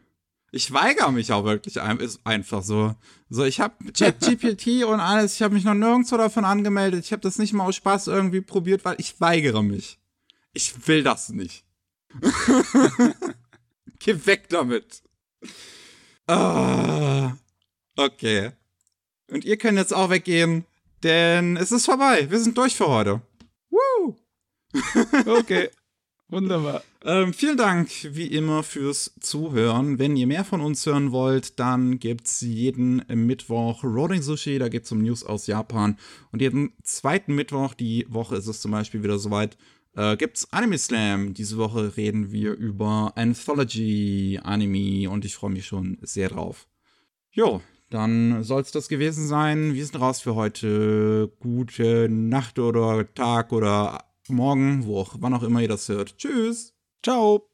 [0.52, 2.94] Ich weigere mich auch wirklich, ist einfach so.
[3.28, 7.04] So, ich habe ChatGPT und alles, ich habe mich noch nirgendwo davon angemeldet.
[7.04, 9.98] Ich habe das nicht mal aus Spaß irgendwie probiert, weil ich weigere mich.
[10.52, 11.64] Ich will das nicht.
[14.00, 15.02] Geh weg damit.
[16.30, 17.36] Ah.
[17.96, 18.52] Okay.
[19.32, 20.64] Und ihr könnt jetzt auch weggehen,
[21.02, 22.30] denn es ist vorbei.
[22.30, 23.20] Wir sind durch für heute.
[23.70, 24.16] Woo!
[25.26, 25.70] okay.
[26.28, 26.84] Wunderbar.
[27.04, 29.98] Ähm, vielen Dank wie immer fürs Zuhören.
[29.98, 34.68] Wenn ihr mehr von uns hören wollt, dann gibt es jeden Mittwoch Rolling Sushi, da
[34.68, 35.98] geht es um News aus Japan.
[36.30, 39.56] Und jeden zweiten Mittwoch, die Woche ist es zum Beispiel wieder soweit,
[39.96, 41.34] äh, es Anime Slam.
[41.34, 46.68] Diese Woche reden wir über Anthology Anime und ich freue mich schon sehr drauf.
[47.30, 47.60] Jo,
[47.90, 49.74] dann soll es das gewesen sein.
[49.74, 51.32] Wir sind raus für heute.
[51.40, 56.16] Gute Nacht oder Tag oder morgen, wo auch, wann auch immer ihr das hört.
[56.16, 56.74] Tschüss.
[57.02, 57.49] Ciao.